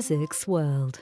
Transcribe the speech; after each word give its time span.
Physics 0.00 0.48
World. 0.48 1.00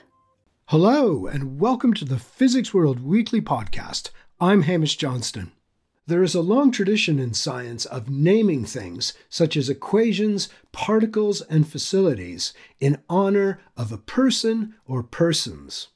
Hello, 0.65 1.25
and 1.25 1.57
welcome 1.57 1.93
to 1.93 2.03
the 2.03 2.19
Physics 2.19 2.73
World 2.73 2.99
Weekly 2.99 3.39
Podcast. 3.39 4.09
I'm 4.41 4.63
Hamish 4.63 4.97
Johnston. 4.97 5.53
There 6.05 6.21
is 6.21 6.35
a 6.35 6.41
long 6.41 6.69
tradition 6.69 7.17
in 7.17 7.33
science 7.33 7.85
of 7.85 8.09
naming 8.09 8.65
things, 8.65 9.13
such 9.29 9.55
as 9.55 9.69
equations, 9.69 10.49
particles, 10.73 11.39
and 11.39 11.65
facilities, 11.65 12.51
in 12.81 13.01
honor 13.07 13.61
of 13.77 13.93
a 13.93 13.97
person 13.97 14.75
or 14.85 15.01
persons. 15.01 15.87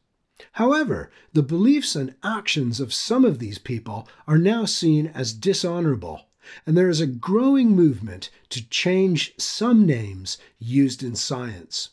However, 0.54 1.12
the 1.34 1.44
beliefs 1.44 1.98
and 1.98 2.16
actions 2.24 2.80
of 2.80 2.94
some 2.94 3.26
of 3.26 3.40
these 3.40 3.58
people 3.58 4.08
are 4.30 4.38
now 4.38 4.64
seen 4.64 5.08
as 5.08 5.34
dishonorable, 5.34 6.30
and 6.66 6.78
there 6.78 6.88
is 6.88 7.02
a 7.02 7.06
growing 7.06 7.76
movement 7.76 8.30
to 8.48 8.66
change 8.70 9.34
some 9.38 9.86
names 9.86 10.38
used 10.58 11.04
in 11.04 11.18
science. 11.18 11.90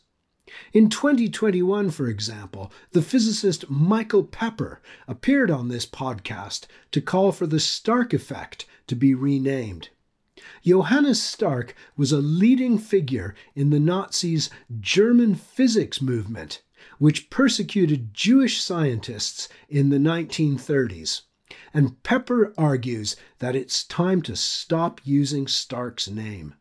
In 0.73 0.89
2021, 0.89 1.91
for 1.91 2.07
example, 2.07 2.71
the 2.91 3.01
physicist 3.01 3.69
Michael 3.69 4.23
Pepper 4.23 4.81
appeared 5.07 5.49
on 5.51 5.67
this 5.67 5.85
podcast 5.85 6.65
to 6.91 7.01
call 7.01 7.31
for 7.31 7.47
the 7.47 7.59
Stark 7.59 8.13
effect 8.13 8.65
to 8.87 8.95
be 8.95 9.13
renamed. 9.13 9.89
Johannes 10.63 11.21
Stark 11.21 11.75
was 11.95 12.11
a 12.11 12.17
leading 12.17 12.77
figure 12.77 13.35
in 13.55 13.69
the 13.69 13.79
Nazis' 13.79 14.49
German 14.79 15.35
physics 15.35 16.01
movement, 16.01 16.61
which 16.99 17.29
persecuted 17.29 18.13
Jewish 18.13 18.61
scientists 18.61 19.47
in 19.69 19.89
the 19.89 19.97
1930s. 19.97 21.21
And 21.73 22.01
Pepper 22.03 22.53
argues 22.57 23.15
that 23.39 23.55
it's 23.55 23.83
time 23.83 24.21
to 24.23 24.35
stop 24.35 25.01
using 25.03 25.47
Stark's 25.47 26.09
name 26.09 26.55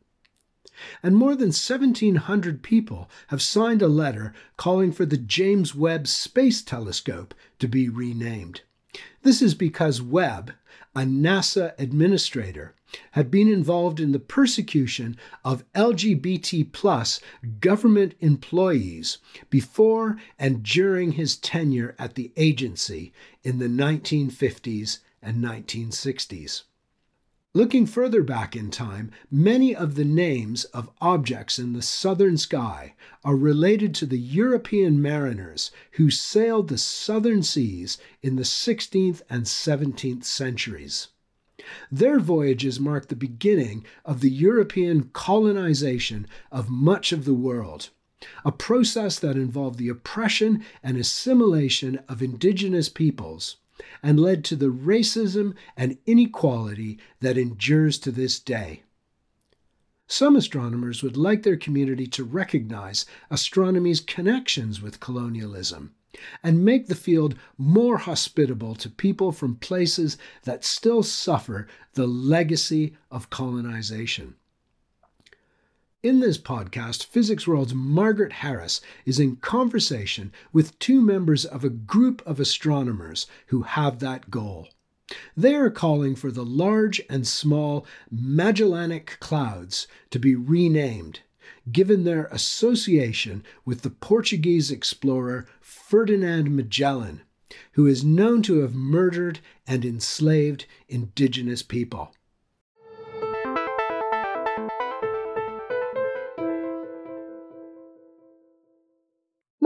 and 1.02 1.16
more 1.16 1.34
than 1.34 1.48
1,700 1.48 2.62
people 2.62 3.11
have 3.28 3.42
signed 3.42 3.83
a 3.83 3.89
letter 3.89 4.33
calling 4.56 4.92
for 4.92 5.05
the 5.05 5.17
James 5.17 5.75
Webb 5.75 6.06
Space 6.06 6.62
Telescope 6.62 7.34
to 7.59 7.69
be 7.69 7.89
renamed. 7.89 8.62
This 9.22 9.42
is 9.42 9.55
because 9.55 10.03
Webb, 10.03 10.53
a 10.95 11.03
NASA 11.03 11.75
administrator, 11.78 12.75
had 13.12 13.31
been 13.31 13.48
involved 13.48 14.00
in 14.00 14.12
the 14.12 14.19
persecution 14.19 15.17
of 15.45 15.64
LGBT 15.75 16.72
plus 16.72 17.20
government 17.61 18.15
employees 18.20 19.19
before 19.48 20.17
and 20.39 20.62
during 20.62 21.12
his 21.12 21.37
tenure 21.37 21.94
at 21.98 22.15
the 22.15 22.33
agency 22.37 23.12
in 23.44 23.59
the 23.59 23.69
1950s 23.69 24.98
and 25.22 25.37
1960s. 25.44 26.62
Looking 27.53 27.84
further 27.84 28.23
back 28.23 28.55
in 28.55 28.70
time, 28.70 29.11
many 29.29 29.75
of 29.75 29.97
the 29.97 30.05
names 30.05 30.67
of 30.67 30.89
objects 31.01 31.59
in 31.59 31.73
the 31.73 31.83
southern 31.83 32.37
sky 32.37 32.95
are 33.25 33.34
related 33.34 33.93
to 33.97 34.06
the 34.06 34.20
European 34.20 35.03
mariners 35.03 35.73
who 35.93 36.11
sailed 36.11 36.69
the 36.69 36.78
southern 36.78 37.43
seas 37.43 37.98
in 38.23 38.37
the 38.37 38.45
16th 38.45 39.23
and 39.28 39.47
17th 39.47 40.23
centuries. 40.23 41.09
Their 41.91 42.21
voyages 42.21 42.78
marked 42.78 43.09
the 43.09 43.17
beginning 43.17 43.84
of 44.05 44.21
the 44.21 44.31
European 44.31 45.11
colonization 45.12 46.28
of 46.53 46.71
much 46.71 47.11
of 47.11 47.25
the 47.25 47.34
world, 47.34 47.91
a 48.45 48.53
process 48.53 49.19
that 49.19 49.34
involved 49.34 49.77
the 49.77 49.89
oppression 49.89 50.65
and 50.84 50.97
assimilation 50.97 51.98
of 52.09 52.23
indigenous 52.23 52.89
peoples 52.89 53.56
and 54.03 54.19
led 54.19 54.45
to 54.45 54.56
the 54.56 54.70
racism 54.70 55.55
and 55.77 55.98
inequality 56.06 56.98
that 57.20 57.39
endures 57.39 57.98
to 57.98 58.11
this 58.11 58.39
day. 58.39 58.83
Some 60.06 60.34
astronomers 60.34 61.03
would 61.03 61.17
like 61.17 61.45
their 61.45 61.56
community 61.56 62.06
to 62.09 62.25
recognize 62.25 63.06
astronomy's 63.31 64.01
connections 64.01 64.83
with 64.83 64.98
colonialism 64.98 65.95
and 66.43 66.65
make 66.65 66.89
the 66.89 66.97
field 66.97 67.37
more 67.56 67.99
hospitable 67.99 68.75
to 68.75 68.91
people 68.91 69.31
from 69.31 69.55
places 69.55 70.19
that 70.43 70.65
still 70.65 71.05
suffer 71.05 71.69
the 71.94 72.09
legacy 72.09 72.97
of 73.10 73.31
colonization. 73.31 74.34
In 76.03 76.21
this 76.21 76.38
podcast, 76.38 77.05
Physics 77.05 77.47
World's 77.47 77.75
Margaret 77.75 78.33
Harris 78.33 78.81
is 79.05 79.21
in 79.21 79.37
conversation 79.37 80.33
with 80.50 80.78
two 80.78 81.03
members 81.03 81.44
of 81.44 81.62
a 81.62 81.69
group 81.69 82.22
of 82.27 82.41
astronomers 82.41 83.27
who 83.49 83.65
have 83.65 83.99
that 83.99 84.31
goal. 84.31 84.69
They 85.37 85.55
are 85.55 85.69
calling 85.69 86.16
for 86.16 86.31
the 86.31 86.44
large 86.44 87.03
and 87.10 87.27
small 87.27 87.84
Magellanic 88.10 89.19
Clouds 89.21 89.87
to 90.09 90.19
be 90.19 90.34
renamed, 90.34 91.21
given 91.71 92.05
their 92.05 92.28
association 92.28 93.44
with 93.66 93.83
the 93.83 93.91
Portuguese 93.91 94.71
explorer 94.71 95.47
Ferdinand 95.60 96.56
Magellan, 96.56 97.21
who 97.72 97.87
is 97.87 98.03
known 98.03 98.41
to 98.44 98.60
have 98.60 98.75
murdered 98.75 99.41
and 99.66 99.84
enslaved 99.84 100.65
indigenous 100.89 101.62
people. 101.62 102.15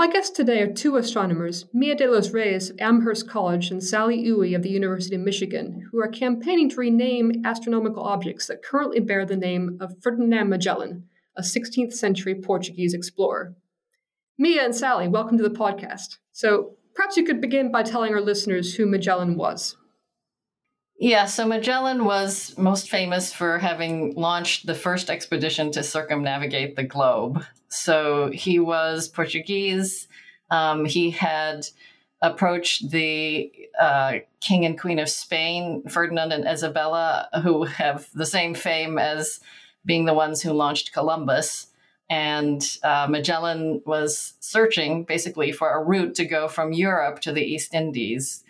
My 0.04 0.12
guests 0.12 0.36
today 0.36 0.60
are 0.60 0.70
two 0.70 0.98
astronomers, 0.98 1.64
Mia 1.72 1.94
de 1.94 2.06
los 2.06 2.30
Reyes 2.30 2.68
of 2.68 2.76
Amherst 2.78 3.26
College 3.26 3.70
and 3.70 3.82
Sally 3.82 4.22
Oey 4.30 4.54
of 4.54 4.62
the 4.62 4.68
University 4.68 5.16
of 5.16 5.22
Michigan, 5.22 5.88
who 5.90 5.98
are 5.98 6.08
campaigning 6.08 6.68
to 6.68 6.76
rename 6.76 7.40
astronomical 7.46 8.02
objects 8.02 8.46
that 8.48 8.62
currently 8.62 9.00
bear 9.00 9.24
the 9.24 9.34
name 9.34 9.78
of 9.80 9.94
Ferdinand 10.02 10.50
Magellan, 10.50 11.08
a 11.38 11.40
16th 11.40 11.94
century 11.94 12.34
Portuguese 12.34 12.92
explorer. 12.92 13.56
Mia 14.36 14.62
and 14.62 14.76
Sally, 14.76 15.08
welcome 15.08 15.38
to 15.38 15.42
the 15.42 15.48
podcast. 15.48 16.18
So 16.32 16.76
perhaps 16.94 17.16
you 17.16 17.24
could 17.24 17.40
begin 17.40 17.72
by 17.72 17.82
telling 17.82 18.12
our 18.12 18.20
listeners 18.20 18.74
who 18.74 18.84
Magellan 18.84 19.38
was. 19.38 19.74
Yeah, 21.04 21.26
so 21.26 21.46
Magellan 21.46 22.06
was 22.06 22.56
most 22.56 22.88
famous 22.88 23.30
for 23.30 23.58
having 23.58 24.14
launched 24.14 24.64
the 24.64 24.74
first 24.74 25.10
expedition 25.10 25.70
to 25.72 25.82
circumnavigate 25.82 26.76
the 26.76 26.82
globe. 26.82 27.44
So 27.68 28.30
he 28.32 28.58
was 28.58 29.06
Portuguese. 29.06 30.08
Um, 30.50 30.86
he 30.86 31.10
had 31.10 31.66
approached 32.22 32.90
the 32.90 33.52
uh, 33.78 34.12
King 34.40 34.64
and 34.64 34.80
Queen 34.80 34.98
of 34.98 35.10
Spain, 35.10 35.82
Ferdinand 35.90 36.32
and 36.32 36.48
Isabella, 36.48 37.28
who 37.42 37.64
have 37.64 38.08
the 38.14 38.24
same 38.24 38.54
fame 38.54 38.96
as 38.98 39.40
being 39.84 40.06
the 40.06 40.14
ones 40.14 40.40
who 40.40 40.54
launched 40.54 40.94
Columbus. 40.94 41.66
And 42.08 42.66
uh, 42.82 43.08
Magellan 43.10 43.82
was 43.84 44.32
searching 44.40 45.04
basically 45.04 45.52
for 45.52 45.68
a 45.68 45.84
route 45.84 46.14
to 46.14 46.24
go 46.24 46.48
from 46.48 46.72
Europe 46.72 47.20
to 47.20 47.32
the 47.32 47.44
East 47.44 47.74
Indies 47.74 48.43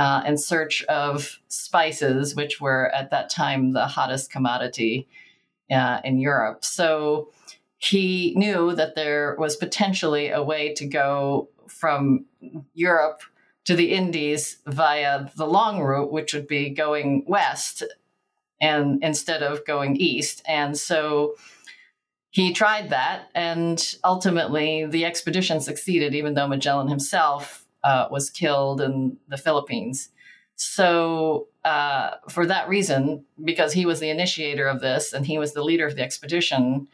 uh, 0.00 0.22
in 0.26 0.38
search 0.38 0.82
of 0.84 1.40
spices, 1.48 2.34
which 2.34 2.58
were 2.58 2.88
at 2.94 3.10
that 3.10 3.28
time 3.28 3.72
the 3.72 3.86
hottest 3.86 4.32
commodity 4.32 5.06
uh, 5.70 6.00
in 6.02 6.18
Europe. 6.18 6.64
So 6.64 7.28
he 7.76 8.32
knew 8.34 8.74
that 8.74 8.94
there 8.94 9.36
was 9.38 9.56
potentially 9.56 10.30
a 10.30 10.42
way 10.42 10.72
to 10.72 10.86
go 10.86 11.50
from 11.68 12.24
Europe 12.72 13.20
to 13.66 13.76
the 13.76 13.92
Indies 13.92 14.56
via 14.66 15.28
the 15.36 15.46
long 15.46 15.82
route, 15.82 16.10
which 16.10 16.32
would 16.32 16.48
be 16.48 16.70
going 16.70 17.24
west 17.26 17.82
and 18.58 19.04
instead 19.04 19.42
of 19.42 19.66
going 19.66 19.96
east. 19.96 20.40
And 20.48 20.78
so 20.78 21.34
he 22.30 22.54
tried 22.54 22.88
that, 22.88 23.28
and 23.34 23.96
ultimately 24.02 24.86
the 24.86 25.04
expedition 25.04 25.60
succeeded, 25.60 26.14
even 26.14 26.32
though 26.32 26.48
Magellan 26.48 26.88
himself 26.88 27.66
uh, 27.84 28.08
was 28.10 28.30
killed 28.30 28.80
in 28.80 29.16
the 29.28 29.36
Philippines. 29.36 30.10
So, 30.56 31.48
uh, 31.64 32.16
for 32.28 32.46
that 32.46 32.68
reason, 32.68 33.24
because 33.42 33.72
he 33.72 33.86
was 33.86 34.00
the 34.00 34.10
initiator 34.10 34.66
of 34.66 34.80
this 34.80 35.12
and 35.12 35.24
he 35.26 35.38
was 35.38 35.54
the 35.54 35.64
leader 35.64 35.86
of 35.86 35.96
the 35.96 36.02
expedition, 36.02 36.88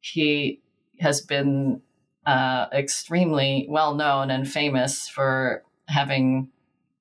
he 0.00 0.60
has 0.98 1.20
been 1.20 1.82
uh, 2.26 2.66
extremely 2.72 3.66
well 3.68 3.94
known 3.94 4.30
and 4.30 4.50
famous 4.50 5.08
for 5.08 5.62
having 5.86 6.48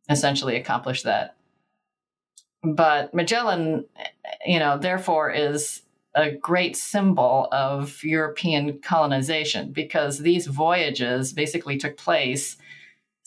essentially 0.10 0.56
accomplished 0.56 1.06
that. 1.06 1.36
But 2.64 3.14
Magellan, 3.14 3.86
you 4.46 4.60
know, 4.60 4.78
therefore 4.78 5.32
is 5.32 5.82
a 6.14 6.32
great 6.32 6.76
symbol 6.76 7.48
of 7.52 8.04
European 8.04 8.80
colonization 8.80 9.72
because 9.72 10.20
these 10.20 10.46
voyages 10.46 11.34
basically 11.34 11.78
took 11.78 11.98
place 11.98 12.58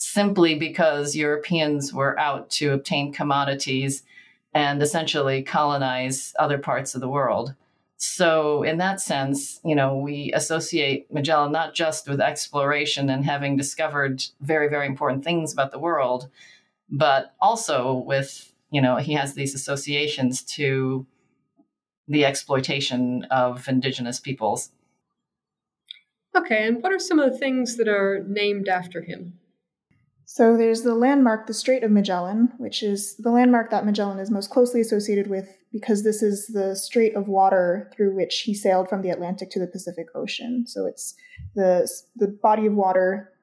simply 0.05 0.55
because 0.55 1.15
Europeans 1.15 1.91
were 1.93 2.17
out 2.19 2.49
to 2.49 2.73
obtain 2.73 3.11
commodities 3.11 4.03
and 4.53 4.81
essentially 4.81 5.41
colonize 5.41 6.33
other 6.39 6.57
parts 6.57 6.95
of 6.95 7.01
the 7.01 7.09
world. 7.09 7.55
So, 7.97 8.61
in 8.63 8.77
that 8.77 9.01
sense, 9.01 9.59
you 9.65 9.73
know, 9.73 9.97
we 9.97 10.31
associate 10.33 11.11
Magellan 11.11 11.51
not 11.51 11.73
just 11.73 12.07
with 12.07 12.21
exploration 12.21 13.09
and 13.09 13.25
having 13.25 13.57
discovered 13.57 14.23
very, 14.41 14.69
very 14.69 14.85
important 14.85 15.23
things 15.23 15.51
about 15.51 15.71
the 15.71 15.79
world, 15.79 16.29
but 16.89 17.33
also 17.41 17.93
with, 17.93 18.53
you 18.69 18.81
know, 18.81 18.97
he 18.97 19.13
has 19.13 19.33
these 19.33 19.55
associations 19.55 20.43
to 20.43 21.05
the 22.07 22.25
exploitation 22.25 23.23
of 23.31 23.67
indigenous 23.67 24.19
peoples. 24.19 24.69
Okay, 26.37 26.67
and 26.67 26.83
what 26.83 26.93
are 26.93 26.99
some 26.99 27.17
of 27.17 27.31
the 27.31 27.37
things 27.37 27.77
that 27.77 27.87
are 27.87 28.23
named 28.27 28.67
after 28.67 29.01
him? 29.01 29.39
So 30.25 30.57
there's 30.57 30.81
the 30.81 30.95
landmark, 30.95 31.45
the 31.45 31.53
Strait 31.53 31.83
of 31.83 31.91
Magellan, 31.91 32.51
which 32.57 32.81
is 32.81 33.15
the 33.17 33.29
landmark 33.29 33.69
that 33.69 33.85
Magellan 33.85 34.19
is 34.19 34.31
most 34.31 34.49
closely 34.49 34.81
associated 34.81 35.27
with 35.27 35.47
because 35.71 36.03
this 36.03 36.23
is 36.23 36.47
the 36.47 36.75
strait 36.75 37.15
of 37.15 37.27
water 37.27 37.91
through 37.95 38.15
which 38.15 38.41
he 38.41 38.53
sailed 38.53 38.89
from 38.89 39.01
the 39.01 39.09
Atlantic 39.09 39.51
to 39.51 39.59
the 39.59 39.67
Pacific 39.67 40.07
Ocean. 40.15 40.65
So 40.65 40.87
it's 40.87 41.15
the, 41.53 41.89
the 42.15 42.27
body 42.27 42.65
of 42.65 42.73
water 42.73 43.33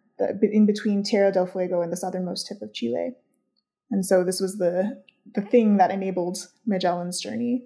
in 0.40 0.67
between 0.67 1.02
Tierra 1.02 1.32
del 1.32 1.46
Fuego 1.46 1.82
and 1.82 1.93
the 1.93 1.96
southernmost 1.96 2.49
tip 2.49 2.62
of 2.62 2.73
Chile. 2.73 3.12
And 3.90 4.05
so 4.05 4.25
this 4.25 4.40
was 4.40 4.58
the, 4.58 5.02
the 5.34 5.43
thing 5.43 5.76
that 5.76 5.90
enabled 5.90 6.38
Magellan's 6.67 7.20
journey. 7.20 7.64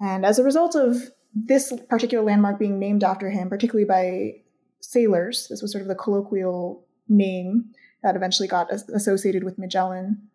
And 0.00 0.24
as 0.24 0.38
a 0.38 0.44
result 0.44 0.74
of 0.74 1.10
this 1.34 1.72
particular 1.88 2.24
landmark 2.24 2.58
being 2.58 2.78
named 2.78 3.04
after 3.04 3.30
him, 3.30 3.48
particularly 3.48 3.84
by 3.84 4.42
sailors, 4.80 5.48
this 5.50 5.60
was 5.60 5.72
sort 5.72 5.82
of 5.82 5.88
the 5.88 5.94
colloquial 5.94 6.86
name 7.08 7.72
that 8.02 8.16
eventually 8.16 8.48
got 8.48 8.70
associated 8.70 9.44
with 9.44 9.58
Magellan. 9.58 10.28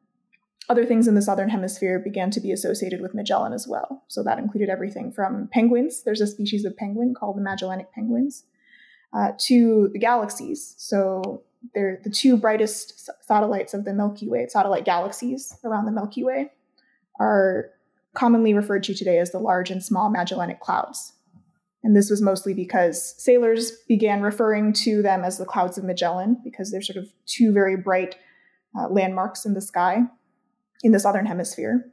Other 0.69 0.85
things 0.85 1.07
in 1.07 1.15
the 1.15 1.21
southern 1.21 1.49
hemisphere 1.49 1.99
began 1.99 2.31
to 2.31 2.39
be 2.39 2.51
associated 2.51 3.01
with 3.01 3.13
Magellan 3.13 3.53
as 3.53 3.67
well. 3.67 4.03
So 4.07 4.23
that 4.23 4.39
included 4.39 4.69
everything 4.69 5.11
from 5.11 5.49
penguins, 5.51 6.03
there's 6.03 6.21
a 6.21 6.27
species 6.27 6.65
of 6.65 6.77
penguin 6.77 7.13
called 7.13 7.37
the 7.37 7.41
Magellanic 7.41 7.91
penguins, 7.91 8.45
uh, 9.13 9.33
to 9.39 9.89
the 9.93 9.99
galaxies. 9.99 10.75
So 10.77 11.43
they're 11.73 11.99
the 12.03 12.09
two 12.09 12.37
brightest 12.37 13.09
satellites 13.21 13.73
of 13.73 13.85
the 13.85 13.93
Milky 13.93 14.27
Way, 14.27 14.47
satellite 14.47 14.85
galaxies 14.85 15.57
around 15.63 15.85
the 15.85 15.91
Milky 15.91 16.23
Way, 16.23 16.51
are 17.19 17.69
commonly 18.13 18.53
referred 18.53 18.83
to 18.83 18.93
today 18.93 19.17
as 19.17 19.31
the 19.31 19.39
large 19.39 19.69
and 19.69 19.83
small 19.83 20.09
Magellanic 20.09 20.59
clouds. 20.59 21.13
And 21.83 21.95
this 21.95 22.09
was 22.09 22.21
mostly 22.21 22.53
because 22.53 23.13
sailors 23.21 23.71
began 23.87 24.21
referring 24.21 24.71
to 24.73 25.01
them 25.01 25.23
as 25.23 25.37
the 25.37 25.45
Clouds 25.45 25.77
of 25.77 25.83
Magellan 25.83 26.39
because 26.43 26.71
they're 26.71 26.81
sort 26.81 26.97
of 26.97 27.09
two 27.25 27.51
very 27.51 27.75
bright 27.75 28.15
uh, 28.77 28.87
landmarks 28.87 29.45
in 29.45 29.53
the 29.53 29.61
sky 29.61 30.03
in 30.83 30.91
the 30.91 30.99
southern 30.99 31.25
hemisphere. 31.25 31.85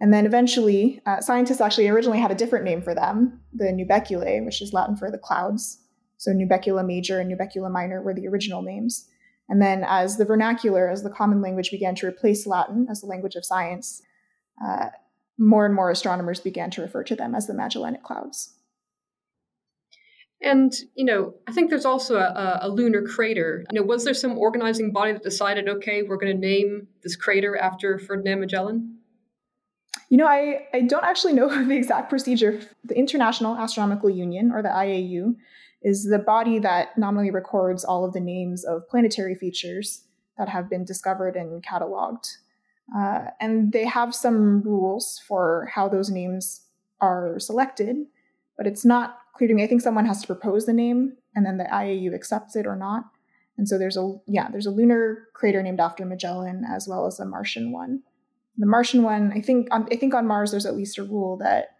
And 0.00 0.12
then 0.12 0.26
eventually, 0.26 1.00
uh, 1.06 1.20
scientists 1.20 1.60
actually 1.60 1.88
originally 1.88 2.20
had 2.20 2.30
a 2.30 2.36
different 2.36 2.64
name 2.64 2.82
for 2.82 2.94
them, 2.94 3.40
the 3.52 3.64
Nubeculae, 3.64 4.44
which 4.44 4.62
is 4.62 4.72
Latin 4.72 4.96
for 4.96 5.10
the 5.10 5.18
clouds. 5.18 5.80
So 6.18 6.32
Nubecula 6.32 6.86
major 6.86 7.20
and 7.20 7.30
Nubecula 7.30 7.70
minor 7.70 8.02
were 8.02 8.14
the 8.14 8.28
original 8.28 8.62
names. 8.62 9.08
And 9.48 9.62
then, 9.62 9.84
as 9.86 10.18
the 10.18 10.24
vernacular, 10.24 10.88
as 10.88 11.02
the 11.02 11.10
common 11.10 11.40
language 11.40 11.70
began 11.70 11.94
to 11.96 12.06
replace 12.06 12.46
Latin 12.46 12.86
as 12.90 13.00
the 13.00 13.06
language 13.06 13.34
of 13.34 13.46
science, 13.46 14.02
uh, 14.64 14.90
more 15.38 15.64
and 15.64 15.74
more 15.74 15.90
astronomers 15.90 16.40
began 16.40 16.70
to 16.72 16.82
refer 16.82 17.02
to 17.04 17.16
them 17.16 17.34
as 17.34 17.46
the 17.46 17.54
Magellanic 17.54 18.02
Clouds. 18.02 18.57
And, 20.40 20.72
you 20.94 21.04
know, 21.04 21.34
I 21.48 21.52
think 21.52 21.68
there's 21.68 21.84
also 21.84 22.16
a, 22.16 22.60
a, 22.62 22.68
lunar 22.68 23.02
crater. 23.02 23.64
You 23.72 23.80
know, 23.80 23.86
was 23.86 24.04
there 24.04 24.14
some 24.14 24.38
organizing 24.38 24.92
body 24.92 25.12
that 25.12 25.24
decided, 25.24 25.68
okay, 25.68 26.02
we're 26.02 26.16
going 26.16 26.32
to 26.32 26.46
name 26.46 26.86
this 27.02 27.16
crater 27.16 27.56
after 27.56 27.98
Ferdinand 27.98 28.40
Magellan? 28.40 28.98
You 30.10 30.16
know, 30.16 30.26
I, 30.26 30.68
I 30.72 30.82
don't 30.82 31.04
actually 31.04 31.32
know 31.32 31.48
the 31.64 31.76
exact 31.76 32.08
procedure. 32.08 32.60
The 32.84 32.96
International 32.96 33.56
Astronomical 33.56 34.10
Union, 34.10 34.52
or 34.52 34.62
the 34.62 34.68
IAU, 34.68 35.34
is 35.82 36.04
the 36.04 36.18
body 36.18 36.60
that 36.60 36.96
nominally 36.96 37.30
records 37.30 37.84
all 37.84 38.04
of 38.04 38.12
the 38.12 38.20
names 38.20 38.64
of 38.64 38.88
planetary 38.88 39.34
features 39.34 40.04
that 40.36 40.48
have 40.48 40.70
been 40.70 40.84
discovered 40.84 41.34
and 41.34 41.64
cataloged. 41.64 42.36
Uh, 42.96 43.26
and 43.40 43.72
they 43.72 43.84
have 43.84 44.14
some 44.14 44.62
rules 44.62 45.20
for 45.26 45.68
how 45.74 45.88
those 45.88 46.10
names 46.10 46.62
are 47.00 47.38
selected, 47.38 47.96
but 48.58 48.66
it's 48.66 48.84
not 48.84 49.20
clear 49.34 49.48
to 49.48 49.54
me. 49.54 49.62
I 49.62 49.66
think 49.68 49.80
someone 49.80 50.04
has 50.04 50.20
to 50.20 50.26
propose 50.26 50.66
the 50.66 50.74
name, 50.74 51.16
and 51.34 51.46
then 51.46 51.56
the 51.56 51.64
IAU 51.64 52.14
accepts 52.14 52.56
it 52.56 52.66
or 52.66 52.76
not. 52.76 53.04
And 53.56 53.68
so 53.68 53.78
there's 53.78 53.96
a 53.96 54.16
yeah, 54.26 54.48
there's 54.50 54.66
a 54.66 54.70
lunar 54.70 55.28
crater 55.32 55.62
named 55.62 55.80
after 55.80 56.04
Magellan 56.04 56.64
as 56.68 56.86
well 56.86 57.06
as 57.06 57.18
a 57.18 57.24
Martian 57.24 57.72
one. 57.72 58.02
The 58.58 58.66
Martian 58.66 59.02
one, 59.04 59.32
I 59.32 59.40
think, 59.40 59.68
on, 59.70 59.86
I 59.90 59.96
think 59.96 60.14
on 60.14 60.26
Mars 60.26 60.50
there's 60.50 60.66
at 60.66 60.76
least 60.76 60.98
a 60.98 61.04
rule 61.04 61.36
that 61.38 61.76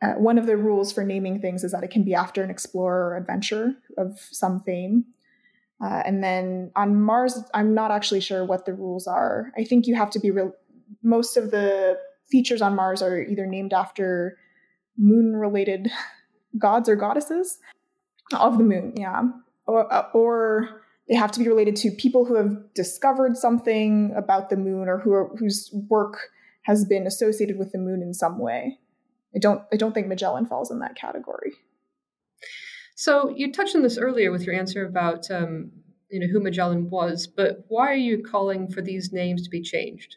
uh, 0.00 0.12
one 0.12 0.38
of 0.38 0.46
the 0.46 0.56
rules 0.56 0.90
for 0.90 1.04
naming 1.04 1.40
things 1.40 1.64
is 1.64 1.72
that 1.72 1.84
it 1.84 1.90
can 1.90 2.02
be 2.02 2.14
after 2.14 2.42
an 2.42 2.50
explorer 2.50 3.10
or 3.10 3.16
adventurer 3.16 3.74
of 3.98 4.18
some 4.18 4.60
fame. 4.60 5.04
Uh, 5.84 6.02
and 6.04 6.24
then 6.24 6.72
on 6.76 7.00
Mars, 7.00 7.38
I'm 7.52 7.74
not 7.74 7.90
actually 7.90 8.20
sure 8.20 8.44
what 8.44 8.64
the 8.64 8.72
rules 8.72 9.06
are. 9.06 9.52
I 9.56 9.64
think 9.64 9.86
you 9.86 9.94
have 9.96 10.10
to 10.10 10.18
be 10.18 10.30
real. 10.30 10.52
Most 11.02 11.36
of 11.36 11.50
the 11.50 11.98
features 12.30 12.62
on 12.62 12.74
Mars 12.74 13.02
are 13.02 13.20
either 13.20 13.46
named 13.46 13.72
after 13.72 14.38
moon 14.98 15.36
related 15.36 15.90
gods 16.58 16.88
or 16.88 16.96
goddesses 16.96 17.58
of 18.34 18.58
the 18.58 18.64
moon, 18.64 18.94
yeah. 18.96 19.22
Or, 19.66 19.92
uh, 19.92 20.08
or 20.12 20.82
they 21.08 21.14
have 21.14 21.32
to 21.32 21.40
be 21.40 21.48
related 21.48 21.76
to 21.76 21.90
people 21.90 22.24
who 22.24 22.34
have 22.34 22.56
discovered 22.74 23.36
something 23.36 24.12
about 24.16 24.50
the 24.50 24.56
moon 24.56 24.88
or 24.88 24.98
who 24.98 25.12
are, 25.12 25.28
whose 25.38 25.70
work 25.88 26.18
has 26.62 26.84
been 26.84 27.06
associated 27.06 27.58
with 27.58 27.72
the 27.72 27.78
moon 27.78 28.02
in 28.02 28.12
some 28.12 28.38
way. 28.38 28.78
I 29.34 29.38
don't 29.38 29.62
I 29.72 29.76
don't 29.76 29.92
think 29.92 30.06
Magellan 30.06 30.46
falls 30.46 30.70
in 30.70 30.80
that 30.80 30.96
category. 30.96 31.52
So 32.94 33.32
you 33.36 33.52
touched 33.52 33.76
on 33.76 33.82
this 33.82 33.98
earlier 33.98 34.30
with 34.30 34.42
your 34.42 34.54
answer 34.54 34.84
about 34.84 35.30
um, 35.30 35.70
you 36.10 36.20
know 36.20 36.26
who 36.26 36.40
Magellan 36.40 36.90
was, 36.90 37.26
but 37.26 37.64
why 37.68 37.90
are 37.90 37.94
you 37.94 38.22
calling 38.22 38.68
for 38.68 38.82
these 38.82 39.12
names 39.12 39.42
to 39.44 39.50
be 39.50 39.62
changed? 39.62 40.16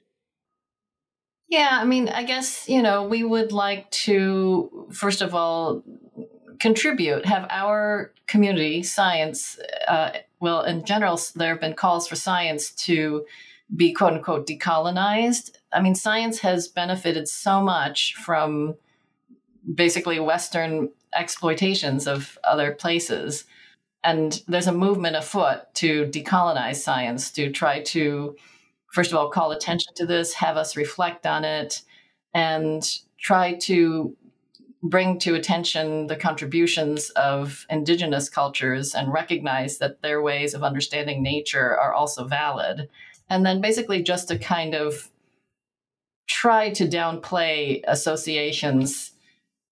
Yeah, 1.51 1.79
I 1.81 1.83
mean, 1.83 2.07
I 2.07 2.23
guess 2.23 2.67
you 2.69 2.81
know 2.81 3.03
we 3.03 3.23
would 3.23 3.51
like 3.51 3.91
to 3.91 4.87
first 4.91 5.21
of 5.21 5.35
all 5.35 5.83
contribute, 6.59 7.25
have 7.25 7.45
our 7.49 8.13
community 8.25 8.83
science. 8.83 9.59
Uh, 9.87 10.11
well, 10.39 10.63
in 10.63 10.85
general, 10.85 11.19
there 11.35 11.49
have 11.49 11.59
been 11.59 11.73
calls 11.73 12.07
for 12.07 12.15
science 12.15 12.71
to 12.85 13.25
be 13.75 13.91
quote 13.91 14.13
unquote 14.13 14.47
decolonized. 14.47 15.51
I 15.73 15.81
mean, 15.81 15.95
science 15.95 16.39
has 16.39 16.69
benefited 16.69 17.27
so 17.27 17.61
much 17.61 18.15
from 18.15 18.75
basically 19.75 20.19
Western 20.19 20.89
exploitations 21.13 22.07
of 22.07 22.37
other 22.45 22.71
places. 22.71 23.43
And 24.03 24.41
there's 24.47 24.67
a 24.67 24.71
movement 24.71 25.17
afoot 25.17 25.73
to 25.75 26.05
decolonize 26.05 26.77
science, 26.77 27.29
to 27.31 27.51
try 27.51 27.81
to, 27.83 28.35
first 28.91 29.11
of 29.11 29.17
all, 29.17 29.29
call 29.29 29.51
attention 29.51 29.93
to 29.95 30.05
this, 30.05 30.33
have 30.33 30.57
us 30.57 30.75
reflect 30.75 31.25
on 31.25 31.43
it, 31.43 31.81
and 32.33 32.83
try 33.19 33.53
to 33.53 34.15
bring 34.83 35.19
to 35.19 35.35
attention 35.35 36.07
the 36.07 36.15
contributions 36.15 37.11
of 37.11 37.65
indigenous 37.69 38.29
cultures 38.29 38.95
and 38.95 39.13
recognize 39.13 39.77
that 39.77 40.01
their 40.01 40.21
ways 40.21 40.53
of 40.53 40.63
understanding 40.63 41.21
nature 41.21 41.77
are 41.77 41.93
also 41.93 42.25
valid. 42.25 42.89
And 43.29 43.45
then 43.45 43.61
basically 43.61 44.01
just 44.01 44.27
to 44.29 44.39
kind 44.39 44.73
of 44.73 45.09
try 46.27 46.71
to 46.71 46.87
downplay 46.87 47.81
associations 47.87 49.11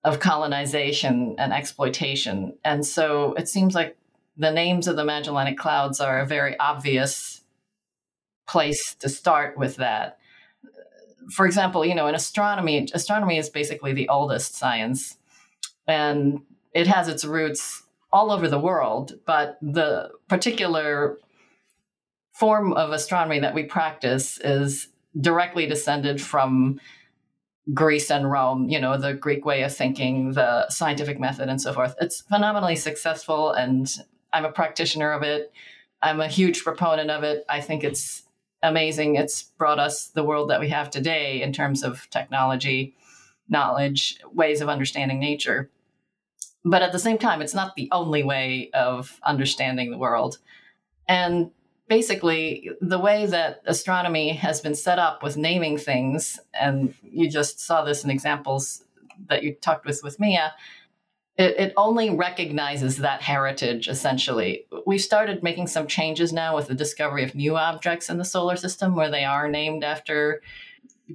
of 0.03 0.19
colonization 0.19 1.35
and 1.37 1.51
exploitation. 1.51 2.53
And 2.63 2.85
so 2.85 3.33
it 3.33 3.49
seems 3.49 3.73
like 3.73 3.97
the 4.37 4.51
names 4.51 4.87
of 4.87 4.95
the 4.95 5.03
Magellanic 5.03 5.57
Clouds 5.57 5.99
are 5.99 6.19
a 6.19 6.25
very 6.25 6.57
obvious 6.59 7.38
place 8.49 8.95
to 8.95 9.07
start 9.07 9.57
with 9.57 9.75
that. 9.77 10.17
For 11.31 11.45
example, 11.45 11.85
you 11.85 11.95
know, 11.95 12.07
in 12.07 12.15
astronomy, 12.15 12.89
astronomy 12.93 13.37
is 13.37 13.49
basically 13.49 13.93
the 13.93 14.09
oldest 14.09 14.55
science, 14.55 15.17
and 15.87 16.41
it 16.73 16.87
has 16.87 17.07
its 17.07 17.23
roots 17.23 17.83
all 18.11 18.31
over 18.31 18.47
the 18.47 18.59
world, 18.59 19.13
but 19.25 19.57
the 19.61 20.09
particular 20.27 21.17
form 22.33 22.73
of 22.73 22.91
astronomy 22.91 23.39
that 23.39 23.53
we 23.53 23.63
practice 23.63 24.39
is 24.39 24.87
directly 25.19 25.67
descended 25.67 26.21
from 26.21 26.79
Greece 27.73 28.09
and 28.09 28.31
Rome, 28.31 28.69
you 28.69 28.79
know, 28.79 28.97
the 28.97 29.13
Greek 29.13 29.45
way 29.45 29.61
of 29.61 29.75
thinking, 29.75 30.31
the 30.31 30.69
scientific 30.69 31.19
method, 31.19 31.49
and 31.49 31.61
so 31.61 31.73
forth. 31.73 31.95
It's 32.01 32.21
phenomenally 32.21 32.75
successful, 32.75 33.51
and 33.51 33.87
I'm 34.33 34.45
a 34.45 34.51
practitioner 34.51 35.11
of 35.11 35.21
it. 35.21 35.51
I'm 36.01 36.21
a 36.21 36.27
huge 36.27 36.63
proponent 36.63 37.11
of 37.11 37.23
it. 37.23 37.45
I 37.49 37.61
think 37.61 37.83
it's 37.83 38.23
amazing. 38.61 39.15
It's 39.15 39.43
brought 39.43 39.79
us 39.79 40.07
the 40.07 40.23
world 40.23 40.49
that 40.49 40.59
we 40.59 40.69
have 40.69 40.89
today 40.89 41.41
in 41.41 41.53
terms 41.53 41.83
of 41.83 42.09
technology, 42.09 42.95
knowledge, 43.47 44.19
ways 44.33 44.61
of 44.61 44.69
understanding 44.69 45.19
nature. 45.19 45.69
But 46.65 46.81
at 46.81 46.91
the 46.91 46.99
same 46.99 47.17
time, 47.17 47.41
it's 47.41 47.53
not 47.53 47.75
the 47.75 47.89
only 47.91 48.23
way 48.23 48.69
of 48.73 49.19
understanding 49.23 49.91
the 49.91 49.97
world. 49.97 50.39
And 51.07 51.51
basically 51.87 52.69
the 52.81 52.99
way 52.99 53.25
that 53.25 53.61
astronomy 53.65 54.33
has 54.33 54.61
been 54.61 54.75
set 54.75 54.99
up 54.99 55.23
with 55.23 55.37
naming 55.37 55.77
things, 55.77 56.39
and 56.53 56.93
you 57.01 57.29
just 57.29 57.59
saw 57.59 57.83
this 57.83 58.03
in 58.03 58.09
examples 58.09 58.83
that 59.27 59.43
you 59.43 59.53
talked 59.53 59.85
with 59.85 60.01
with 60.03 60.19
Mia, 60.19 60.53
it, 61.39 61.57
it 61.57 61.73
only 61.77 62.09
recognizes 62.09 62.97
that 62.97 63.21
heritage 63.21 63.87
essentially. 63.87 64.65
We've 64.85 65.01
started 65.01 65.41
making 65.41 65.67
some 65.67 65.87
changes 65.87 66.33
now 66.33 66.53
with 66.53 66.67
the 66.67 66.75
discovery 66.75 67.23
of 67.23 67.33
new 67.33 67.55
objects 67.55 68.09
in 68.09 68.17
the 68.17 68.25
solar 68.25 68.57
system 68.57 68.93
where 68.93 69.09
they 69.09 69.23
are 69.23 69.47
named 69.47 69.85
after 69.85 70.41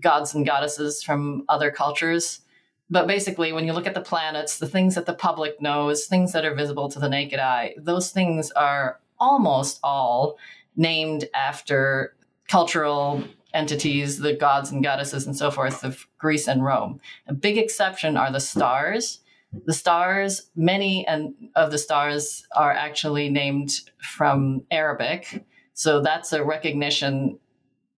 gods 0.01 0.35
and 0.35 0.47
goddesses 0.47 1.03
from 1.03 1.45
other 1.51 1.71
cultures. 1.71 2.41
But 2.89 3.07
basically, 3.07 3.53
when 3.53 3.67
you 3.67 3.75
look 3.75 3.87
at 3.87 3.95
the 3.95 4.01
planets, 4.01 4.59
the 4.59 4.67
things 4.67 4.95
that 4.95 5.05
the 5.05 5.13
public 5.13 5.61
knows, 5.61 6.07
things 6.07 6.33
that 6.33 6.47
are 6.47 6.55
visible 6.55 6.89
to 6.89 6.99
the 6.99 7.09
naked 7.09 7.39
eye, 7.39 7.75
those 7.77 8.11
things 8.11 8.51
are 8.53 9.01
almost 9.19 9.79
all 9.83 10.39
named 10.75 11.29
after 11.35 12.17
cultural 12.49 13.23
entities, 13.53 14.19
the 14.19 14.33
gods 14.33 14.71
and 14.71 14.83
goddesses 14.83 15.27
and 15.27 15.37
so 15.37 15.51
forth 15.51 15.85
of 15.85 16.07
Greece 16.19 16.49
and 16.49 16.65
Rome. 16.65 17.01
A 17.27 17.35
big 17.35 17.59
exception 17.59 18.17
are 18.17 18.33
the 18.33 18.41
stars. 18.41 19.21
The 19.67 19.73
stars, 19.73 20.51
many 20.57 21.07
and 21.07 21.35
of 21.57 21.71
the 21.71 21.79
stars 21.79 22.47
are 22.57 22.73
actually 22.73 23.29
named 23.29 23.81
from 24.01 24.63
Arabic. 24.71 25.45
So 25.75 26.01
that's 26.01 26.33
a 26.33 26.45
recognition 26.45 27.39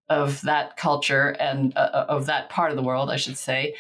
of 0.09 0.41
that 0.43 0.77
culture 0.77 1.31
and 1.41 1.77
uh, 1.77 1.91
uh 1.93 2.07
of 2.09 2.27
that 2.27 2.49
part 2.49 2.71
of 2.71 2.77
the 2.77 2.83
world, 2.83 3.11
I 3.11 3.17
should 3.17 3.37
say. 3.37 3.75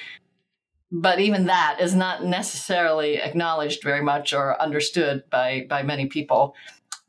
But 0.90 1.21
even 1.21 1.47
that 1.47 1.78
is 1.80 1.95
not 1.95 2.25
necessarily 2.25 3.16
acknowledged 3.16 3.83
very 3.83 4.02
much 4.02 4.33
or 4.33 4.61
understood 4.61 5.25
by, 5.30 5.66
by 5.68 5.83
many 5.83 6.06
people. 6.06 6.54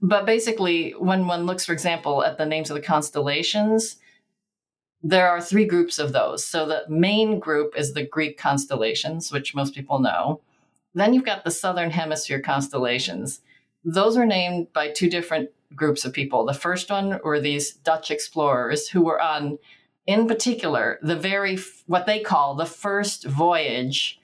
But 0.01 0.25
basically, 0.25 0.91
when 0.91 1.27
one 1.27 1.45
looks, 1.45 1.65
for 1.65 1.73
example, 1.73 2.23
at 2.23 2.37
the 2.37 2.45
names 2.45 2.69
of 2.69 2.75
the 2.75 2.81
constellations, 2.81 3.97
there 5.03 5.29
are 5.29 5.41
three 5.41 5.65
groups 5.65 5.99
of 5.99 6.11
those. 6.11 6.45
So 6.45 6.65
the 6.65 6.83
main 6.89 7.39
group 7.39 7.77
is 7.77 7.93
the 7.93 8.05
Greek 8.05 8.37
constellations, 8.37 9.31
which 9.31 9.55
most 9.55 9.73
people 9.73 9.99
know. 9.99 10.41
Then 10.97 11.13
you've 11.13 11.25
got 11.25 11.43
the 11.43 11.51
Southern 11.51 11.91
Hemisphere 11.91 12.41
constellations. 12.41 13.41
Those 13.83 14.17
are 14.17 14.25
named 14.25 14.73
by 14.73 14.89
two 14.89 15.09
different 15.09 15.49
groups 15.75 16.05
of 16.05 16.13
people. 16.13 16.45
The 16.45 16.53
first 16.53 16.89
one 16.89 17.19
were 17.23 17.39
these 17.39 17.73
Dutch 17.73 18.09
explorers 18.09 18.89
who 18.89 19.03
were 19.03 19.21
on, 19.21 19.59
in 20.05 20.27
particular, 20.27 20.99
the 21.01 21.15
very, 21.15 21.59
what 21.85 22.05
they 22.05 22.19
call 22.19 22.55
the 22.55 22.65
first 22.65 23.25
voyage 23.25 24.19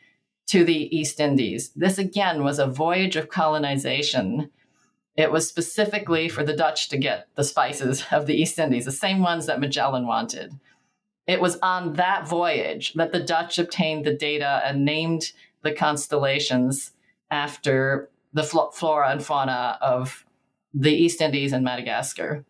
to 0.48 0.64
the 0.64 0.96
East 0.96 1.20
Indies. 1.20 1.72
This 1.76 1.98
again 1.98 2.44
was 2.44 2.60
a 2.60 2.68
voyage 2.68 3.16
of 3.16 3.30
colonization 3.30 4.50
it 5.16 5.32
was 5.32 5.48
specifically 5.48 6.28
for 6.28 6.44
the 6.44 6.56
Dutch 6.56 6.90
to 6.90 6.98
get 6.98 7.28
the 7.36 7.44
spices 7.44 8.04
of 8.12 8.26
the 8.26 8.36
East 8.36 8.58
Indies, 8.60 8.86
the 8.86 8.92
same 8.92 9.22
ones 9.22 9.46
that 9.46 9.60
Magellan 9.60 10.08
wanted. 10.08 10.60
It 11.26 11.40
was 11.40 11.58
on 11.62 11.94
that 11.94 12.28
voyage 12.28 12.94
that 12.94 13.12
the 13.12 13.20
Dutch 13.20 13.58
obtained 13.58 14.06
the 14.06 14.14
data 14.14 14.62
and 14.66 14.84
named 14.84 15.32
the 15.64 15.74
constellations 15.74 16.92
after 17.32 18.10
the 18.34 18.44
flora 18.44 19.10
and 19.10 19.24
fauna 19.24 19.78
of 19.82 20.26
the 20.74 20.92
East 20.92 21.22
Indies 21.22 21.54
and 21.54 21.64
Madagascar. 21.64 22.46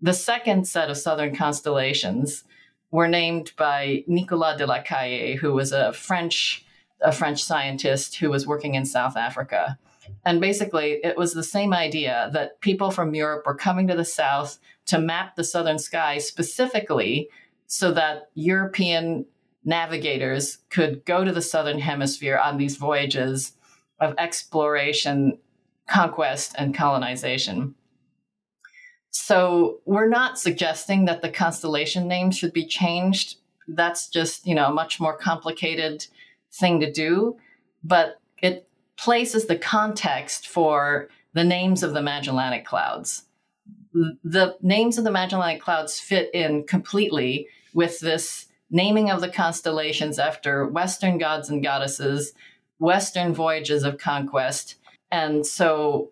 The 0.00 0.12
second 0.12 0.66
set 0.66 0.90
of 0.90 0.96
southern 0.96 1.34
constellations 1.34 2.44
were 2.90 3.08
named 3.08 3.52
by 3.56 4.04
Nicolas 4.06 4.58
de 4.58 4.66
la 4.66 4.82
Caille, 4.82 5.36
who 5.36 5.52
was 5.52 5.72
a 5.72 5.92
French 5.92 6.64
a 7.00 7.12
French 7.12 7.42
scientist 7.44 8.16
who 8.16 8.30
was 8.30 8.46
working 8.46 8.74
in 8.74 8.86
South 8.86 9.16
Africa. 9.16 9.78
And 10.24 10.40
basically, 10.40 11.00
it 11.04 11.16
was 11.16 11.34
the 11.34 11.42
same 11.42 11.74
idea 11.74 12.30
that 12.32 12.60
people 12.60 12.90
from 12.90 13.14
Europe 13.14 13.44
were 13.46 13.54
coming 13.54 13.86
to 13.88 13.96
the 13.96 14.04
South 14.04 14.58
to 14.86 14.98
map 14.98 15.36
the 15.36 15.44
southern 15.44 15.78
sky 15.78 16.18
specifically 16.18 17.28
so 17.66 17.92
that 17.92 18.30
European 18.34 19.26
navigators 19.64 20.58
could 20.70 21.04
go 21.04 21.24
to 21.24 21.32
the 21.32 21.42
southern 21.42 21.78
hemisphere 21.78 22.38
on 22.38 22.58
these 22.58 22.76
voyages 22.76 23.52
of 24.00 24.14
exploration, 24.18 25.38
conquest, 25.88 26.54
and 26.58 26.74
colonization. 26.74 27.74
So 29.10 29.80
we're 29.84 30.08
not 30.08 30.38
suggesting 30.38 31.04
that 31.04 31.22
the 31.22 31.30
constellation 31.30 32.08
names 32.08 32.36
should 32.36 32.52
be 32.52 32.66
changed. 32.66 33.36
That's 33.68 34.08
just, 34.08 34.46
you 34.46 34.54
know, 34.54 34.66
a 34.66 34.74
much 34.74 35.00
more 35.00 35.16
complicated 35.16 36.06
thing 36.52 36.80
to 36.80 36.92
do. 36.92 37.36
But 37.82 38.20
it 38.42 38.68
places 38.96 39.46
the 39.46 39.56
context 39.56 40.48
for 40.48 41.08
the 41.32 41.44
names 41.44 41.82
of 41.82 41.94
the 41.94 42.02
Magellanic 42.02 42.64
Clouds. 42.64 43.24
The 43.92 44.56
names 44.60 44.98
of 44.98 45.04
the 45.04 45.10
Magellanic 45.10 45.62
Clouds 45.62 46.00
fit 46.00 46.30
in 46.34 46.64
completely 46.64 47.48
with 47.72 48.00
this 48.00 48.46
naming 48.70 49.10
of 49.10 49.20
the 49.20 49.28
constellations 49.28 50.18
after 50.18 50.66
Western 50.66 51.18
gods 51.18 51.48
and 51.48 51.62
goddesses, 51.62 52.32
Western 52.78 53.34
voyages 53.34 53.84
of 53.84 53.98
conquest. 53.98 54.76
And 55.10 55.46
so 55.46 56.10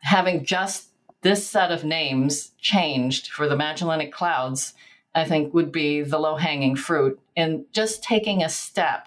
having 0.00 0.44
just 0.44 0.88
this 1.22 1.46
set 1.46 1.70
of 1.72 1.84
names 1.84 2.52
changed 2.60 3.28
for 3.28 3.48
the 3.48 3.56
Magellanic 3.56 4.12
Clouds, 4.12 4.74
I 5.14 5.24
think 5.24 5.54
would 5.54 5.72
be 5.72 6.02
the 6.02 6.18
low 6.18 6.36
hanging 6.36 6.76
fruit 6.76 7.18
in 7.36 7.66
just 7.72 8.02
taking 8.02 8.42
a 8.42 8.48
step 8.48 9.06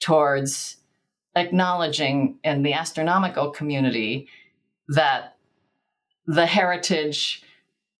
towards 0.00 0.76
acknowledging 1.36 2.38
in 2.42 2.62
the 2.62 2.72
astronomical 2.72 3.50
community 3.50 4.28
that 4.88 5.36
the 6.26 6.46
heritage 6.46 7.42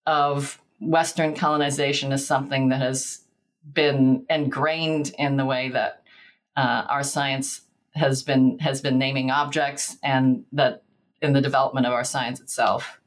of 0.06 0.60
Western 0.80 1.34
colonization 1.34 2.12
is 2.12 2.26
something 2.26 2.68
that 2.70 2.80
has 2.80 3.20
been 3.72 4.26
ingrained 4.28 5.12
in 5.18 5.36
the 5.36 5.44
way 5.44 5.68
that 5.70 6.02
uh, 6.56 6.84
our 6.88 7.02
science 7.02 7.62
has 7.94 8.22
been 8.22 8.58
has 8.60 8.80
been 8.80 8.98
naming 8.98 9.30
objects, 9.30 9.96
and 10.02 10.44
that 10.52 10.82
in 11.22 11.32
the 11.32 11.40
development 11.40 11.86
of 11.86 11.92
our 11.92 12.04
science 12.04 12.40
itself. 12.40 13.00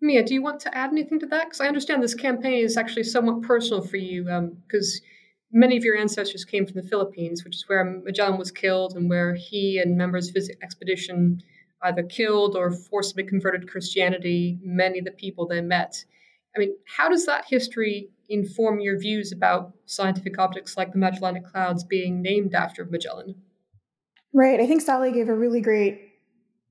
Mia, 0.00 0.24
do 0.24 0.34
you 0.34 0.42
want 0.42 0.60
to 0.60 0.76
add 0.76 0.90
anything 0.90 1.18
to 1.20 1.26
that? 1.26 1.46
Because 1.46 1.60
I 1.60 1.66
understand 1.66 2.02
this 2.02 2.14
campaign 2.14 2.64
is 2.64 2.76
actually 2.76 3.04
somewhat 3.04 3.42
personal 3.42 3.82
for 3.82 3.96
you, 3.96 4.24
because 4.66 5.00
um, 5.02 5.06
many 5.52 5.76
of 5.76 5.84
your 5.84 5.96
ancestors 5.96 6.44
came 6.44 6.66
from 6.66 6.80
the 6.80 6.88
Philippines, 6.88 7.44
which 7.44 7.56
is 7.56 7.64
where 7.66 7.84
Magellan 7.84 8.38
was 8.38 8.50
killed 8.50 8.94
and 8.94 9.08
where 9.08 9.34
he 9.34 9.78
and 9.78 9.96
members 9.96 10.28
of 10.28 10.34
his 10.34 10.50
expedition 10.62 11.42
either 11.82 12.02
killed 12.02 12.56
or 12.56 12.70
forcibly 12.70 13.24
converted 13.24 13.62
to 13.62 13.66
Christianity 13.66 14.58
many 14.62 14.98
of 14.98 15.04
the 15.04 15.10
people 15.10 15.46
they 15.46 15.60
met. 15.60 16.04
I 16.54 16.58
mean, 16.58 16.74
how 16.96 17.08
does 17.08 17.26
that 17.26 17.44
history 17.48 18.10
inform 18.28 18.80
your 18.80 18.98
views 18.98 19.32
about 19.32 19.72
scientific 19.86 20.38
objects 20.38 20.76
like 20.76 20.92
the 20.92 20.98
Magellanic 20.98 21.44
Clouds 21.44 21.84
being 21.84 22.22
named 22.22 22.54
after 22.54 22.84
Magellan? 22.84 23.34
Right. 24.32 24.60
I 24.60 24.66
think 24.66 24.82
Sally 24.82 25.12
gave 25.12 25.28
a 25.28 25.34
really 25.34 25.60
great 25.60 26.00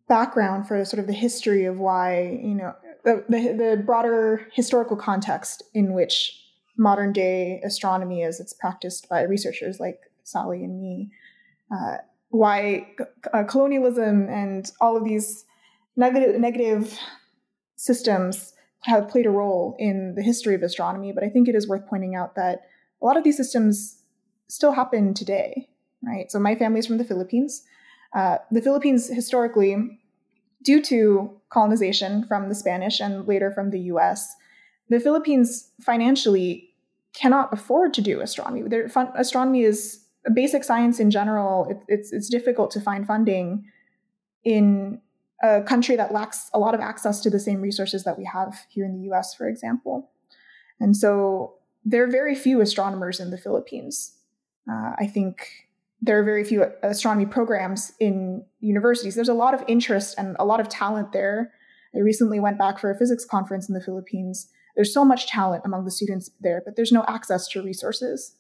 background 0.08 0.68
for 0.68 0.84
sort 0.86 1.00
of 1.00 1.08
the 1.08 1.14
history 1.14 1.66
of 1.66 1.80
why, 1.80 2.40
you 2.44 2.54
know, 2.54 2.74
the, 3.04 3.24
the, 3.30 3.38
the 3.54 3.84
broader 3.86 4.48
historical 4.54 4.98
context 4.98 5.64
in 5.74 5.94
which 5.94 6.42
modern 6.78 7.14
day 7.14 7.62
astronomy 7.64 8.24
as 8.24 8.40
it's 8.40 8.54
practiced 8.54 9.08
by 9.10 9.22
researchers 9.22 9.80
like 9.80 10.00
Sally 10.24 10.64
and 10.64 10.82
me, 10.82 11.12
uh, 11.72 11.98
why 12.30 12.88
uh, 13.34 13.44
colonialism 13.44 14.28
and 14.28 14.72
all 14.82 14.98
of 14.98 15.06
these 15.06 15.46
negative, 15.96 16.40
negative 16.40 17.00
systems 17.78 18.54
have 18.86 19.10
played 19.10 19.25
a 19.25 19.32
role 19.32 19.75
in 19.80 20.13
the 20.15 20.22
history 20.22 20.54
of 20.54 20.62
astronomy. 20.62 21.12
But 21.12 21.24
I 21.24 21.30
think 21.30 21.48
it 21.48 21.56
is 21.56 21.68
worth 21.68 21.88
pointing 21.88 22.15
out 22.15 22.36
that 22.36 22.62
a 23.01 23.06
lot 23.06 23.18
of 23.18 23.24
these 23.24 23.38
systems 23.38 23.98
still 24.48 24.72
happen 24.72 25.13
today, 25.13 25.68
right? 26.04 26.32
So 26.32 26.39
my 26.39 26.56
family's 26.56 26.86
from 26.86 26.98
the 26.98 27.04
Philippines. 27.04 27.63
Uh, 28.15 28.38
the 28.51 28.62
Philippines 28.62 29.08
historically, 29.08 30.00
due 30.63 30.82
to 30.84 31.42
colonization 31.50 32.25
from 32.27 32.48
the 32.48 32.56
Spanish 32.56 33.00
and 33.00 33.27
later 33.27 33.51
from 33.51 33.72
the 33.72 33.80
US, 33.92 34.36
the 34.89 35.00
Philippines 35.00 35.72
financially 35.82 36.70
cannot 37.13 37.51
afford 37.51 37.94
to 37.96 38.01
do 38.01 38.22
astronomy. 38.22 38.62
Their 38.68 38.88
fun, 38.88 39.10
astronomy 39.15 39.63
is 39.63 40.06
a 40.27 40.32
basic 40.32 40.63
science 40.63 41.00
in 41.00 41.10
general. 41.10 41.68
It, 41.70 41.80
it's 41.88 42.12
it's 42.12 42.30
difficult 42.30 42.72
to 42.72 42.82
find 42.82 43.08
funding 43.08 43.65
in 44.44 45.01
a 45.44 45.62
country 45.62 45.96
that 45.96 46.13
lacks 46.13 46.50
a 46.54 46.60
lot 46.60 46.74
of 46.74 46.80
access 46.80 47.22
to 47.22 47.30
the 47.30 47.39
same 47.39 47.62
resources 47.62 48.04
that 48.04 48.18
we 48.18 48.25
have 48.25 48.65
here 48.70 48.86
in 48.86 48.94
the 48.94 49.04
U.S., 49.06 49.34
for 49.34 49.48
example. 49.48 50.10
And 50.80 50.96
so 50.96 51.56
there 51.84 52.04
are 52.04 52.12
very 52.12 52.36
few 52.36 52.62
astronomers 52.62 53.20
in 53.20 53.32
the 53.32 53.38
Philippines. 53.38 54.13
Uh, 54.70 54.94
I 54.98 55.08
think 55.08 55.48
there 56.01 56.20
are 56.20 56.24
very 56.24 56.44
few 56.44 56.65
astronomy 56.84 57.25
programs 57.25 57.94
in 58.00 58.44
universities. 58.60 59.15
There's 59.15 59.30
a 59.30 59.34
lot 59.34 59.54
of 59.54 59.63
interest 59.68 60.15
and 60.18 60.36
a 60.39 60.46
lot 60.46 60.60
of 60.60 60.70
talent 60.70 61.12
there. 61.12 61.54
I 61.96 62.00
recently 62.00 62.39
went 62.39 62.58
back 62.58 62.80
for 62.80 62.92
a 62.92 62.98
physics 62.98 63.25
conference 63.25 63.70
in 63.70 63.75
the 63.75 63.82
Philippines, 63.82 64.50
there's 64.75 64.94
so 64.94 65.06
much 65.06 65.27
talent 65.27 65.63
among 65.65 65.86
the 65.86 65.92
students 65.92 66.30
there, 66.42 66.62
but 66.63 66.75
there's 66.75 66.92
no 66.92 67.06
access 67.08 67.48
to 67.50 67.63
resources. 67.63 68.36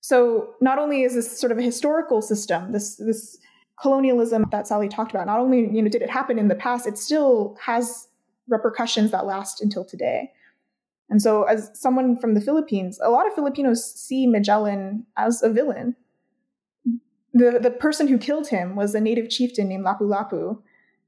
So 0.00 0.54
not 0.60 0.78
only 0.78 1.02
is 1.02 1.14
this 1.14 1.38
sort 1.38 1.52
of 1.52 1.58
a 1.58 1.62
historical 1.62 2.20
system, 2.20 2.72
this 2.72 2.96
this 2.96 3.38
colonialism 3.80 4.46
that 4.50 4.66
Sally 4.66 4.88
talked 4.88 5.10
about, 5.10 5.26
not 5.26 5.38
only 5.38 5.60
you 5.60 5.82
know 5.82 5.88
did 5.88 6.02
it 6.02 6.10
happen 6.10 6.38
in 6.38 6.48
the 6.48 6.54
past, 6.54 6.86
it 6.86 6.98
still 6.98 7.56
has 7.64 8.08
repercussions 8.48 9.10
that 9.10 9.26
last 9.26 9.62
until 9.62 9.84
today. 9.84 10.30
And 11.10 11.20
so, 11.20 11.44
as 11.44 11.70
someone 11.74 12.18
from 12.18 12.34
the 12.34 12.40
Philippines, 12.40 12.98
a 13.02 13.10
lot 13.10 13.26
of 13.26 13.34
Filipinos 13.34 13.84
see 13.84 14.26
Magellan 14.26 15.06
as 15.16 15.42
a 15.42 15.50
villain. 15.50 15.96
The, 17.34 17.58
the 17.62 17.70
person 17.70 18.08
who 18.08 18.18
killed 18.18 18.48
him 18.48 18.76
was 18.76 18.94
a 18.94 19.00
native 19.00 19.30
chieftain 19.30 19.68
named 19.68 19.84
Lapu 19.84 20.02
Lapu, 20.02 20.60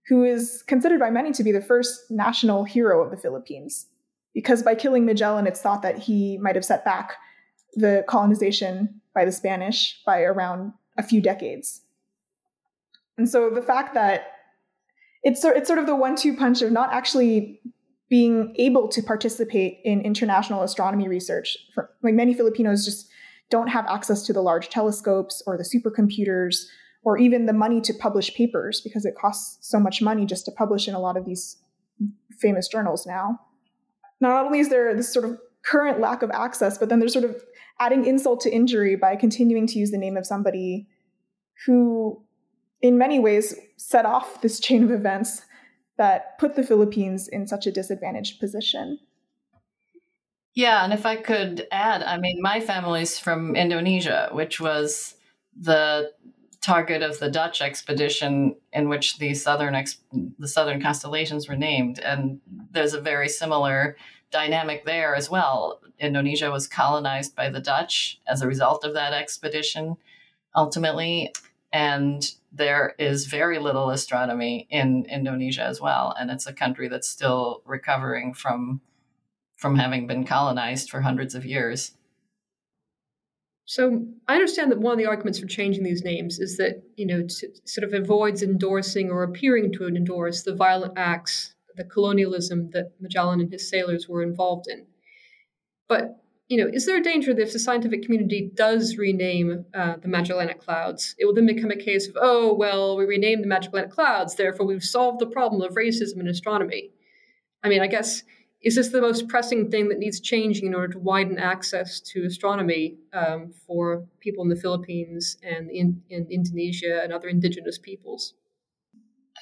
who 0.09 0.25
is 0.25 0.63
considered 0.67 1.01
by 1.01 1.11
many 1.11 1.33
to 1.33 1.45
be 1.45 1.53
the 1.53 1.61
first 1.61 2.11
national 2.11 2.65
hero 2.65 3.05
of 3.05 3.11
the 3.11 3.17
Philippines 3.17 3.87
because 4.35 4.63
by 4.63 4.75
killing 4.75 5.07
Magellan, 5.07 5.47
it's 5.47 5.63
thought 5.63 5.83
that 5.83 5.99
he 5.99 6.37
might 6.39 6.57
have 6.57 6.65
set 6.65 6.85
back 6.85 7.15
the 7.75 8.05
colonization 8.09 9.01
by 9.15 9.25
the 9.25 9.33
Spanish 9.33 10.03
by 10.05 10.23
around 10.23 10.73
a 10.99 11.03
few 11.03 11.23
decades. 11.23 11.81
And 13.17 13.29
so 13.29 13.51
the 13.51 13.63
fact 13.63 13.95
that 13.95 14.33
it's, 15.23 15.45
it's 15.45 15.67
sort 15.67 15.79
of 15.79 15.87
the 15.87 15.97
one 15.97 16.17
two 16.17 16.37
punch 16.37 16.63
of 16.63 16.73
not 16.73 16.93
actually 16.93 17.61
being 18.11 18.55
able 18.59 18.89
to 18.89 19.03
participate 19.03 19.79
in 19.85 20.01
international 20.03 20.63
astronomy 20.63 21.09
research. 21.09 21.57
For, 21.75 21.91
like 22.03 22.15
many 22.15 22.35
Filipinos 22.35 22.85
just 22.85 23.09
don't 23.51 23.69
have 23.69 23.87
access 23.89 24.23
to 24.27 24.33
the 24.33 24.43
large 24.43 24.69
telescopes 24.69 25.43
or 25.47 25.57
the 25.57 25.65
supercomputers 25.65 26.67
or 27.03 27.19
even 27.19 27.47
the 27.47 27.53
money 27.53 27.81
to 27.83 27.93
publish 27.95 28.35
papers 28.35 28.81
because 28.81 29.05
it 29.05 29.15
costs 29.15 29.69
so 29.69 29.79
much 29.79 30.01
money 30.03 30.27
just 30.27 30.45
to 30.47 30.53
publish 30.53 30.89
in 30.89 30.95
a 30.95 30.99
lot 30.99 31.17
of 31.17 31.25
these 31.25 31.59
famous 32.39 32.69
journals 32.69 33.07
now. 33.07 33.39
Not 34.21 34.45
only 34.45 34.61
is 34.61 34.69
there 34.69 34.95
this 34.95 35.13
sort 35.13 35.25
of 35.25 35.39
current 35.65 36.01
lack 36.01 36.23
of 36.23 36.31
access, 36.31 36.79
but 36.79 36.89
then 36.89 36.99
there's 36.99 37.13
sort 37.13 37.25
of 37.25 37.37
adding 37.81 38.07
insult 38.07 38.41
to 38.41 38.51
injury 38.51 38.97
by 38.97 39.17
continuing 39.17 39.67
to 39.67 39.79
use 39.79 39.91
the 39.91 39.99
name 39.99 40.17
of 40.17 40.27
somebody 40.27 40.87
who, 41.67 42.23
in 42.85 42.99
many 42.99 43.19
ways, 43.19 43.59
set 43.79 44.05
off 44.05 44.43
this 44.43 44.61
chain 44.61 44.85
of 44.85 44.91
events 44.91 45.41
that 45.97 46.39
put 46.39 46.55
the 46.55 46.63
Philippines 46.63 47.27
in 47.27 47.47
such 47.47 47.67
a 47.67 47.73
disadvantaged 47.73 48.39
position. 48.39 48.99
Yeah, 50.53 50.85
and 50.85 50.93
if 50.93 51.07
I 51.07 51.17
could 51.17 51.67
add, 51.73 52.03
I 52.03 52.19
mean, 52.19 52.43
my 52.43 52.61
family's 52.61 53.19
from 53.19 53.57
Indonesia, 53.57 54.29
which 54.33 54.61
was 54.61 55.17
the 55.59 56.13
target 56.61 57.03
of 57.03 57.19
the 57.21 57.31
Dutch 57.31 57.63
expedition 57.63 58.55
in 58.75 58.91
which 58.91 59.17
the 59.17 59.33
southern 59.33 59.83
the 60.39 60.49
southern 60.49 60.83
constellations 60.83 61.49
were 61.49 61.57
named, 61.57 62.01
and 62.01 62.39
there's 62.71 62.93
a 62.93 63.01
very 63.01 63.31
similar 63.31 63.97
dynamic 64.31 64.85
there 64.85 65.15
as 65.15 65.31
well. 65.31 65.81
Indonesia 65.99 66.51
was 66.51 66.67
colonized 66.67 67.35
by 67.35 67.49
the 67.49 67.61
Dutch 67.61 68.21
as 68.27 68.43
a 68.43 68.47
result 68.47 68.85
of 68.85 68.93
that 68.93 69.15
expedition, 69.15 69.97
ultimately, 70.55 71.33
and 71.75 72.31
there 72.53 72.95
is 73.01 73.27
very 73.27 73.59
little 73.59 73.91
astronomy 73.91 74.69
in 74.71 75.07
Indonesia 75.11 75.65
as 75.65 75.81
well, 75.81 76.15
and 76.19 76.31
it's 76.31 76.47
a 76.47 76.53
country 76.53 76.87
that's 76.87 77.09
still 77.09 77.63
recovering 77.67 78.33
from 78.33 78.81
from 79.57 79.77
having 79.77 80.07
been 80.07 80.25
colonized 80.25 80.89
for 80.89 81.01
hundreds 81.01 81.35
of 81.35 81.45
years. 81.45 81.97
So 83.65 84.07
I 84.29 84.35
understand 84.35 84.71
that 84.71 84.79
one 84.79 84.93
of 84.93 84.99
the 84.99 85.07
arguments 85.07 85.39
for 85.39 85.47
changing 85.47 85.83
these 85.83 86.05
names 86.05 86.39
is 86.39 86.57
that 86.59 86.85
you 86.97 87.07
know 87.07 87.27
sort 87.65 87.85
of 87.85 87.93
avoids 87.93 88.41
endorsing 88.41 89.11
or 89.11 89.25
appearing 89.25 89.73
to 89.73 89.89
endorse 89.89 90.45
the 90.45 90.55
violent 90.55 90.93
acts, 90.97 91.57
the 91.75 91.85
colonialism 91.85 92.71
that 92.71 92.93
Magellan 93.01 93.41
and 93.41 93.51
his 93.51 93.69
sailors 93.69 94.09
were 94.09 94.23
involved 94.23 94.67
in. 94.69 94.87
But 95.89 96.24
you 96.49 96.59
know, 96.59 96.71
is 96.73 96.85
there 96.85 96.99
a 96.99 97.03
danger 97.03 97.33
that 97.33 97.43
if 97.43 97.53
the 97.53 97.59
scientific 97.59 98.03
community 98.03 98.51
does 98.55 98.97
rename 98.99 99.65
uh, 99.73 99.97
the 100.01 100.09
Magellanic 100.09 100.61
Clouds, 100.61 101.15
it 101.19 101.25
will 101.25 101.35
then 101.35 101.47
become 101.47 101.71
a 101.71 101.77
case 101.77 102.07
of, 102.07 102.17
oh, 102.21 102.55
well, 102.55 102.97
we 102.97 103.05
renamed 103.05 103.43
the 103.43 103.49
Magellanic 103.49 103.91
Clouds, 103.91 104.35
therefore 104.35 104.67
we've 104.67 104.85
solved 104.85 105.21
the 105.21 105.27
problem 105.27 105.63
of 105.63 105.75
racism 105.75 106.21
in 106.21 106.29
astronomy? 106.29 106.91
I 107.63 107.69
mean, 107.69 107.81
I 107.81 107.87
guess 107.87 108.23
is 108.65 108.77
this 108.77 108.89
the 108.89 109.01
most 109.01 109.29
pressing 109.29 109.71
thing 109.71 109.89
that 109.91 109.99
needs 109.99 110.21
changing 110.21 110.67
in 110.67 110.75
order 110.75 110.95
to 110.95 110.99
widen 110.99 111.39
access 111.39 112.01
to 112.01 112.25
astronomy 112.25 112.97
um, 113.13 113.53
for 113.67 114.07
people 114.21 114.43
in 114.43 114.49
the 114.49 114.57
Philippines 114.57 115.37
and 115.43 115.71
in, 115.71 116.03
in 116.09 116.27
Indonesia 116.31 117.03
and 117.03 117.13
other 117.13 117.29
indigenous 117.29 117.79
peoples? 117.79 118.33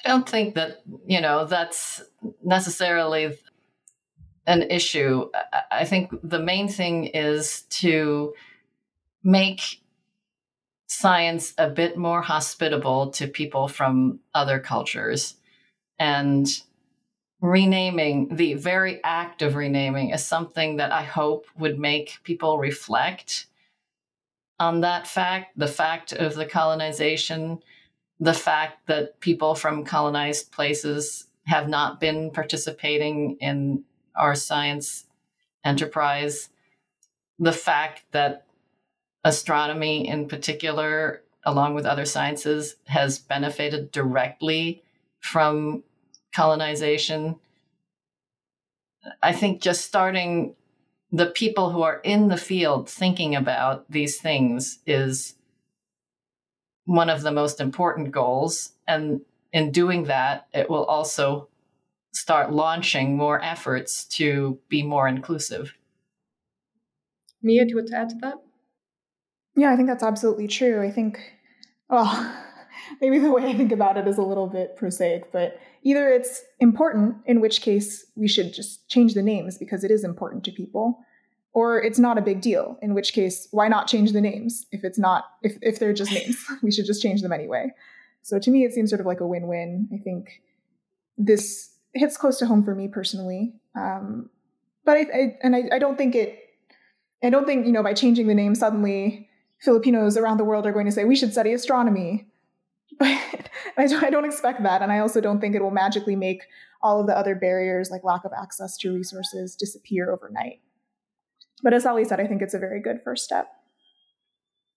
I 0.03 0.09
don't 0.09 0.27
think 0.27 0.55
that, 0.55 0.83
you 1.05 1.21
know, 1.21 1.45
that's 1.45 2.01
necessarily 2.43 3.37
an 4.45 4.63
issue. 4.63 5.29
I 5.71 5.85
think 5.85 6.11
the 6.23 6.39
main 6.39 6.67
thing 6.67 7.05
is 7.05 7.61
to 7.81 8.33
make 9.23 9.81
science 10.87 11.53
a 11.57 11.69
bit 11.69 11.97
more 11.97 12.21
hospitable 12.21 13.09
to 13.11 13.27
people 13.27 13.67
from 13.67 14.19
other 14.33 14.59
cultures 14.59 15.35
and 15.97 16.47
renaming, 17.41 18.35
the 18.35 18.53
very 18.53 19.03
act 19.03 19.41
of 19.41 19.55
renaming, 19.55 20.11
is 20.11 20.25
something 20.25 20.77
that 20.77 20.91
I 20.91 21.03
hope 21.03 21.45
would 21.57 21.79
make 21.79 22.19
people 22.23 22.57
reflect 22.57 23.47
on 24.59 24.81
that 24.81 25.07
fact 25.07 25.57
the 25.57 25.67
fact 25.67 26.13
of 26.13 26.35
the 26.35 26.45
colonization, 26.45 27.59
the 28.19 28.33
fact 28.33 28.87
that 28.87 29.19
people 29.19 29.55
from 29.55 29.83
colonized 29.83 30.51
places 30.51 31.27
have 31.45 31.67
not 31.67 31.99
been 31.99 32.31
participating 32.31 33.35
in 33.41 33.83
our 34.15 34.35
science 34.35 35.05
enterprise, 35.63 36.49
the 37.39 37.51
fact 37.51 38.03
that 38.11 38.45
astronomy 39.23 40.07
in 40.07 40.27
particular, 40.27 41.21
along 41.45 41.73
with 41.73 41.85
other 41.85 42.05
sciences, 42.05 42.75
has 42.85 43.19
benefited 43.19 43.91
directly 43.91 44.83
from 45.19 45.83
colonization. 46.35 47.35
I 49.21 49.33
think 49.33 49.61
just 49.61 49.85
starting 49.85 50.55
the 51.11 51.27
people 51.27 51.69
who 51.69 51.83
are 51.83 52.01
in 52.03 52.27
the 52.27 52.37
field 52.37 52.89
thinking 52.89 53.35
about 53.35 53.89
these 53.89 54.17
things 54.17 54.79
is 54.85 55.35
one 56.85 57.09
of 57.09 57.21
the 57.21 57.31
most 57.31 57.61
important 57.61 58.11
goals. 58.11 58.71
And 58.87 59.21
in 59.51 59.71
doing 59.71 60.05
that, 60.05 60.47
it 60.53 60.69
will 60.69 60.85
also 60.85 61.47
start 62.13 62.53
launching 62.53 63.17
more 63.17 63.43
efforts 63.43 64.05
to 64.05 64.59
be 64.69 64.83
more 64.83 65.07
inclusive. 65.07 65.73
Mia, 67.41 67.65
do 67.65 67.71
you 67.71 67.75
want 67.75 67.89
to 67.89 67.97
add 67.97 68.09
to 68.09 68.15
that? 68.21 68.35
Yeah, 69.55 69.71
I 69.71 69.75
think 69.75 69.87
that's 69.87 70.03
absolutely 70.03 70.47
true. 70.47 70.81
I 70.81 70.89
think, 70.89 71.19
well, 71.89 72.35
maybe 73.01 73.19
the 73.19 73.31
way 73.31 73.45
I 73.45 73.53
think 73.57 73.71
about 73.71 73.97
it 73.97 74.07
is 74.07 74.17
a 74.17 74.23
little 74.23 74.47
bit 74.47 74.75
prosaic, 74.77 75.31
but 75.31 75.59
either 75.83 76.09
it's 76.09 76.43
important, 76.59 77.17
in 77.25 77.41
which 77.41 77.61
case 77.61 78.05
we 78.15 78.27
should 78.27 78.53
just 78.53 78.87
change 78.87 79.13
the 79.13 79.21
names 79.21 79.57
because 79.57 79.83
it 79.83 79.91
is 79.91 80.03
important 80.03 80.43
to 80.45 80.51
people, 80.51 80.99
or 81.53 81.81
it's 81.81 81.99
not 81.99 82.17
a 82.17 82.21
big 82.21 82.41
deal, 82.41 82.77
in 82.81 82.93
which 82.93 83.13
case 83.13 83.47
why 83.51 83.67
not 83.67 83.87
change 83.87 84.11
the 84.11 84.21
names 84.21 84.65
if 84.71 84.83
it's 84.83 84.97
not 84.97 85.25
if 85.43 85.57
if 85.61 85.77
they're 85.77 85.93
just 85.93 86.11
names, 86.11 86.37
we 86.63 86.71
should 86.71 86.85
just 86.85 87.01
change 87.01 87.21
them 87.21 87.31
anyway. 87.31 87.71
So 88.23 88.39
to 88.39 88.49
me, 88.49 88.63
it 88.63 88.73
seems 88.73 88.89
sort 88.89 89.01
of 89.01 89.05
like 89.05 89.19
a 89.19 89.27
win-win. 89.27 89.89
I 89.93 89.97
think 89.97 90.41
this 91.17 91.72
hits 91.93 92.17
close 92.17 92.39
to 92.39 92.45
home 92.45 92.63
for 92.63 92.75
me 92.75 92.87
personally, 92.87 93.53
um, 93.75 94.29
but 94.85 94.97
I, 94.97 95.01
I 95.01 95.37
and 95.43 95.55
I, 95.55 95.63
I 95.73 95.79
don't 95.79 95.97
think 95.97 96.15
it. 96.15 96.39
I 97.23 97.29
don't 97.29 97.45
think 97.45 97.65
you 97.65 97.71
know 97.71 97.83
by 97.83 97.93
changing 97.93 98.27
the 98.27 98.35
name 98.35 98.55
suddenly 98.55 99.29
Filipinos 99.59 100.17
around 100.17 100.37
the 100.37 100.43
world 100.43 100.65
are 100.65 100.71
going 100.71 100.85
to 100.85 100.91
say 100.91 101.05
we 101.05 101.15
should 101.15 101.31
study 101.31 101.53
astronomy 101.53 102.27
but 102.99 103.49
I 103.77 103.87
don't, 103.87 104.03
I 104.03 104.09
don't 104.09 104.25
expect 104.25 104.63
that. 104.63 104.81
And 104.81 104.91
I 104.91 104.99
also 104.99 105.21
don't 105.21 105.39
think 105.39 105.55
it 105.55 105.61
will 105.61 105.71
magically 105.71 106.15
make 106.15 106.43
all 106.81 106.99
of 106.99 107.07
the 107.07 107.17
other 107.17 107.35
barriers, 107.35 107.89
like 107.89 108.03
lack 108.03 108.25
of 108.25 108.31
access 108.37 108.77
to 108.77 108.93
resources, 108.93 109.55
disappear 109.55 110.11
overnight. 110.11 110.59
But 111.61 111.73
as 111.73 111.83
Sally 111.83 112.05
said, 112.05 112.19
I 112.19 112.27
think 112.27 112.41
it's 112.41 112.53
a 112.53 112.59
very 112.59 112.81
good 112.81 113.01
first 113.03 113.23
step. 113.23 113.47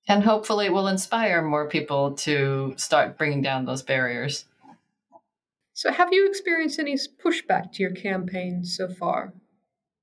And 0.08 0.22
hopefully, 0.22 0.66
it 0.66 0.72
will 0.72 0.86
inspire 0.86 1.42
more 1.42 1.68
people 1.68 2.12
to 2.12 2.74
start 2.76 3.18
bringing 3.18 3.42
down 3.42 3.64
those 3.64 3.82
barriers. 3.82 4.44
So, 5.76 5.92
have 5.92 6.08
you 6.10 6.26
experienced 6.26 6.78
any 6.78 6.94
pushback 6.94 7.70
to 7.72 7.82
your 7.82 7.92
campaign 7.92 8.64
so 8.64 8.88
far? 8.88 9.34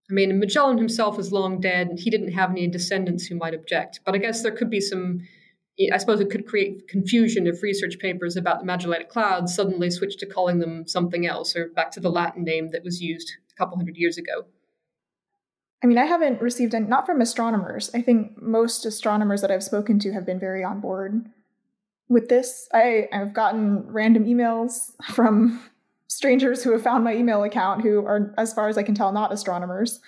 I 0.08 0.14
mean, 0.14 0.38
Magellan 0.38 0.78
himself 0.78 1.18
is 1.18 1.32
long 1.32 1.60
dead, 1.60 1.88
and 1.88 2.00
he 2.00 2.12
didn't 2.12 2.34
have 2.34 2.52
any 2.52 2.68
descendants 2.68 3.26
who 3.26 3.36
might 3.36 3.56
object. 3.56 4.00
But 4.06 4.14
I 4.14 4.20
guess 4.20 4.44
there 4.44 4.56
could 4.56 4.70
be 4.70 4.80
some 4.80 5.22
I 5.92 5.98
suppose 5.98 6.20
it 6.20 6.30
could 6.30 6.46
create 6.46 6.88
confusion 6.88 7.48
if 7.48 7.64
research 7.64 7.98
papers 7.98 8.38
about 8.38 8.60
the 8.60 8.66
Magellanic 8.66 9.10
Clouds 9.10 9.56
suddenly 9.56 9.90
switched 9.90 10.20
to 10.20 10.28
calling 10.28 10.60
them 10.60 10.86
something 10.86 11.26
else 11.26 11.56
or 11.56 11.70
back 11.70 11.90
to 11.94 12.00
the 12.00 12.12
Latin 12.12 12.44
name 12.44 12.70
that 12.70 12.84
was 12.84 13.02
used 13.02 13.32
a 13.52 13.56
couple 13.56 13.76
hundred 13.76 13.98
years 13.98 14.20
ago. 14.20 14.46
I 15.84 15.88
mean, 15.88 15.98
I 15.98 16.06
haven't 16.06 16.40
received 16.40 16.76
any, 16.76 16.86
not 16.86 17.08
from 17.08 17.20
astronomers. 17.20 17.90
I 17.96 18.04
think 18.04 18.40
most 18.40 18.86
astronomers 18.86 19.42
that 19.42 19.50
I've 19.50 19.64
spoken 19.64 19.98
to 20.00 20.14
have 20.14 20.28
been 20.28 20.40
very 20.40 20.64
on 20.64 20.80
board 20.80 21.26
with 22.14 22.30
this. 22.30 22.68
I, 22.74 23.08
I've 23.12 23.34
gotten 23.34 23.86
random 23.88 24.26
emails 24.26 24.92
from 25.12 25.62
strangers 26.08 26.64
who 26.64 26.72
have 26.72 26.84
found 26.84 27.04
my 27.04 27.16
email 27.16 27.44
account 27.44 27.82
who 27.82 28.06
are, 28.06 28.34
as 28.38 28.54
far 28.54 28.70
as 28.70 28.78
I 28.78 28.84
can 28.84 28.96
tell, 28.96 29.12
not 29.12 29.34
astronomers 29.34 30.00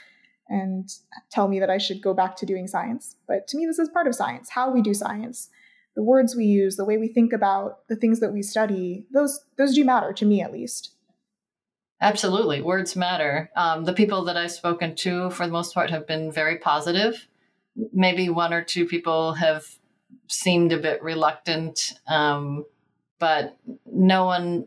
and 0.48 0.88
tell 1.32 1.48
me 1.48 1.60
that 1.60 1.72
I 1.72 1.80
should 1.80 2.02
go 2.02 2.14
back 2.14 2.36
to 2.38 2.46
doing 2.46 2.68
science. 2.68 3.16
But 3.28 3.48
to 3.48 3.58
me, 3.58 3.66
this 3.66 3.80
is 3.80 3.90
part 3.90 4.08
of 4.08 4.14
science, 4.14 4.52
how 4.52 4.70
we 4.70 4.82
do 4.82 4.94
science 4.94 5.50
the 5.96 6.04
words 6.04 6.36
we 6.36 6.46
use, 6.46 6.76
the 6.76 6.86
way 6.86 6.98
we 6.98 7.08
think 7.08 7.34
about 7.34 7.88
the 7.88 7.96
things 7.96 8.20
that 8.20 8.34
we 8.34 8.44
study, 8.44 9.06
those 9.12 9.46
those 9.58 9.74
do 9.74 9.84
matter 9.84 10.14
to 10.14 10.26
me 10.26 10.42
at 10.42 10.52
least. 10.52 10.92
Absolutely, 12.02 12.62
words 12.62 12.96
matter. 12.96 13.50
Um, 13.56 13.86
the 13.86 13.94
people 13.94 14.26
that 14.26 14.36
I've 14.36 14.52
spoken 14.52 14.96
to, 14.98 15.30
for 15.30 15.46
the 15.46 15.54
most 15.54 15.74
part, 15.74 15.90
have 15.90 16.06
been 16.06 16.32
very 16.32 16.58
positive. 16.58 17.28
Maybe 17.94 18.30
one 18.30 18.54
or 18.54 18.62
two 18.62 18.86
people 18.86 19.34
have 19.34 19.66
seemed 20.28 20.72
a 20.72 20.78
bit 20.78 21.02
reluctant, 21.04 21.94
um, 22.08 22.66
but 23.20 23.58
no 23.86 24.26
one, 24.26 24.66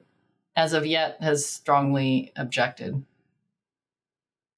as 0.57 0.73
of 0.73 0.87
yet, 0.87 1.19
has 1.21 1.47
strongly 1.47 2.33
objected. 2.37 3.05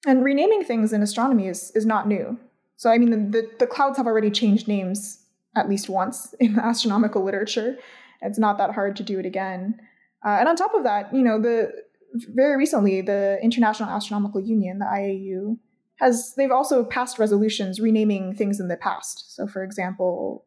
And 0.05 0.23
renaming 0.23 0.63
things 0.63 0.93
in 0.93 1.01
astronomy 1.01 1.47
is 1.47 1.71
is 1.71 1.85
not 1.85 2.07
new. 2.07 2.39
So 2.77 2.89
I 2.89 2.97
mean, 2.97 3.31
the, 3.31 3.47
the, 3.59 3.67
clouds 3.67 3.97
have 3.97 4.07
already 4.07 4.31
changed 4.31 4.67
names 4.67 5.19
at 5.55 5.69
least 5.69 5.87
once 5.87 6.33
in 6.39 6.55
the 6.55 6.65
astronomical 6.65 7.23
literature. 7.23 7.77
It's 8.21 8.39
not 8.39 8.57
that 8.57 8.73
hard 8.73 8.95
to 8.95 9.03
do 9.03 9.19
it 9.19 9.25
again. 9.25 9.79
Uh, 10.25 10.37
and 10.39 10.47
on 10.47 10.55
top 10.55 10.73
of 10.73 10.83
that, 10.83 11.13
you 11.13 11.21
know, 11.21 11.39
the 11.39 11.71
very 12.13 12.57
recently 12.57 13.01
the 13.01 13.39
International 13.41 13.89
Astronomical 13.89 14.41
Union, 14.41 14.79
the 14.79 14.85
IAU, 14.85 15.57
has 15.97 16.33
they've 16.35 16.51
also 16.51 16.83
passed 16.83 17.19
resolutions 17.19 17.79
renaming 17.79 18.35
things 18.35 18.59
in 18.59 18.67
the 18.67 18.77
past. 18.77 19.35
So, 19.35 19.47
for 19.47 19.63
example, 19.63 20.45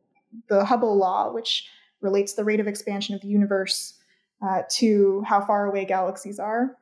the 0.48 0.64
Hubble 0.64 0.96
law, 0.96 1.32
which 1.32 1.68
relates 2.00 2.34
the 2.34 2.44
rate 2.44 2.60
of 2.60 2.66
expansion 2.66 3.14
of 3.14 3.20
the 3.20 3.28
universe 3.28 3.94
uh, 4.42 4.62
to 4.68 5.22
how 5.26 5.40
far 5.40 5.66
away 5.66 5.84
galaxies 5.84 6.38
are, 6.38 6.76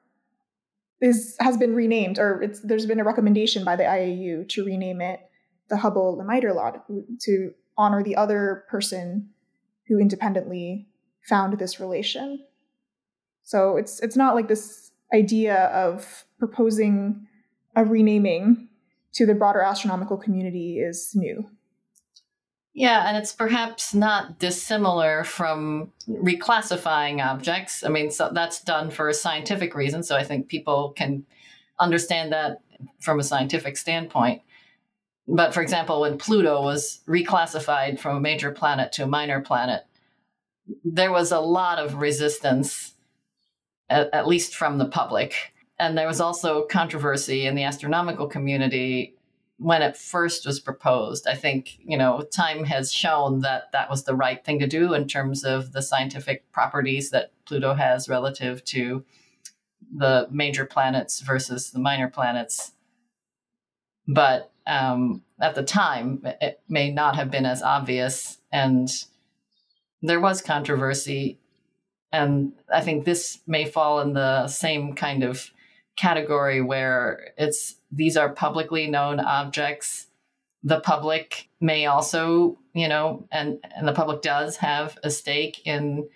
is 1.00 1.36
has 1.40 1.56
been 1.56 1.74
renamed, 1.74 2.18
or 2.18 2.44
there's 2.64 2.86
been 2.86 3.00
a 3.00 3.04
recommendation 3.04 3.64
by 3.64 3.76
the 3.76 3.84
IAU 3.84 4.48
to 4.48 4.64
rename 4.64 5.00
it 5.00 5.20
the 5.68 5.78
Hubble 5.78 6.16
Lemaitre 6.18 6.54
law 6.54 6.72
to 7.22 7.50
honor 7.78 8.02
the 8.02 8.16
other 8.16 8.64
person 8.68 9.30
who 9.88 9.98
independently 9.98 10.86
found 11.28 11.58
this 11.58 11.80
relation. 11.80 12.44
So 13.42 13.76
it's 13.76 14.00
it's 14.00 14.16
not 14.16 14.34
like 14.34 14.48
this 14.48 14.92
idea 15.14 15.66
of 15.66 16.24
proposing 16.38 17.26
a 17.74 17.84
renaming 17.84 18.68
to 19.14 19.26
the 19.26 19.34
broader 19.34 19.60
astronomical 19.62 20.16
community 20.16 20.78
is 20.78 21.12
new. 21.14 21.44
Yeah, 22.74 23.06
and 23.06 23.18
it's 23.18 23.32
perhaps 23.32 23.92
not 23.92 24.38
dissimilar 24.38 25.24
from 25.24 25.92
reclassifying 26.08 27.22
objects. 27.22 27.84
I 27.84 27.88
mean, 27.88 28.10
so 28.10 28.30
that's 28.32 28.62
done 28.62 28.90
for 28.90 29.08
a 29.08 29.14
scientific 29.14 29.74
reason, 29.74 30.02
so 30.02 30.16
I 30.16 30.24
think 30.24 30.48
people 30.48 30.94
can 30.96 31.26
understand 31.78 32.32
that 32.32 32.62
from 33.00 33.20
a 33.20 33.24
scientific 33.24 33.76
standpoint. 33.76 34.40
But 35.28 35.52
for 35.52 35.60
example, 35.60 36.00
when 36.00 36.18
Pluto 36.18 36.62
was 36.62 37.00
reclassified 37.06 38.00
from 38.00 38.16
a 38.16 38.20
major 38.20 38.50
planet 38.50 38.90
to 38.92 39.04
a 39.04 39.06
minor 39.06 39.40
planet, 39.40 39.84
there 40.84 41.12
was 41.12 41.30
a 41.30 41.40
lot 41.40 41.78
of 41.78 41.96
resistance, 41.96 42.94
at, 43.90 44.12
at 44.14 44.26
least 44.26 44.54
from 44.54 44.78
the 44.78 44.86
public. 44.86 45.52
And 45.78 45.96
there 45.96 46.06
was 46.06 46.20
also 46.20 46.62
controversy 46.62 47.46
in 47.46 47.54
the 47.54 47.64
astronomical 47.64 48.26
community 48.26 49.14
when 49.62 49.80
it 49.80 49.96
first 49.96 50.44
was 50.44 50.58
proposed. 50.58 51.26
I 51.28 51.34
think, 51.34 51.78
you 51.84 51.96
know, 51.96 52.22
time 52.22 52.64
has 52.64 52.92
shown 52.92 53.40
that 53.40 53.70
that 53.72 53.88
was 53.88 54.02
the 54.02 54.14
right 54.14 54.44
thing 54.44 54.58
to 54.58 54.66
do 54.66 54.92
in 54.92 55.06
terms 55.06 55.44
of 55.44 55.72
the 55.72 55.82
scientific 55.82 56.50
properties 56.50 57.10
that 57.10 57.30
Pluto 57.46 57.74
has 57.74 58.08
relative 58.08 58.64
to 58.66 59.04
the 59.94 60.26
major 60.30 60.64
planets 60.64 61.20
versus 61.20 61.70
the 61.70 61.78
minor 61.78 62.08
planets. 62.08 62.72
But 64.08 64.50
um, 64.66 65.22
at 65.40 65.54
the 65.54 65.62
time, 65.62 66.22
it 66.40 66.60
may 66.68 66.90
not 66.90 67.14
have 67.14 67.30
been 67.30 67.46
as 67.46 67.62
obvious. 67.62 68.38
And 68.50 68.90
there 70.02 70.20
was 70.20 70.42
controversy. 70.42 71.38
And 72.10 72.52
I 72.72 72.80
think 72.80 73.04
this 73.04 73.38
may 73.46 73.64
fall 73.64 74.00
in 74.00 74.14
the 74.14 74.48
same 74.48 74.94
kind 74.94 75.22
of 75.22 75.50
category 75.96 76.60
where 76.60 77.32
it's 77.38 77.76
these 77.92 78.16
are 78.16 78.30
publicly 78.30 78.88
known 78.88 79.20
objects. 79.20 80.06
The 80.64 80.80
public 80.80 81.48
may 81.60 81.86
also, 81.86 82.58
you 82.72 82.88
know, 82.88 83.26
and, 83.30 83.58
and 83.76 83.86
the 83.86 83.92
public 83.92 84.22
does 84.22 84.56
have 84.56 84.98
a 85.04 85.10
stake 85.10 85.66
in 85.66 86.08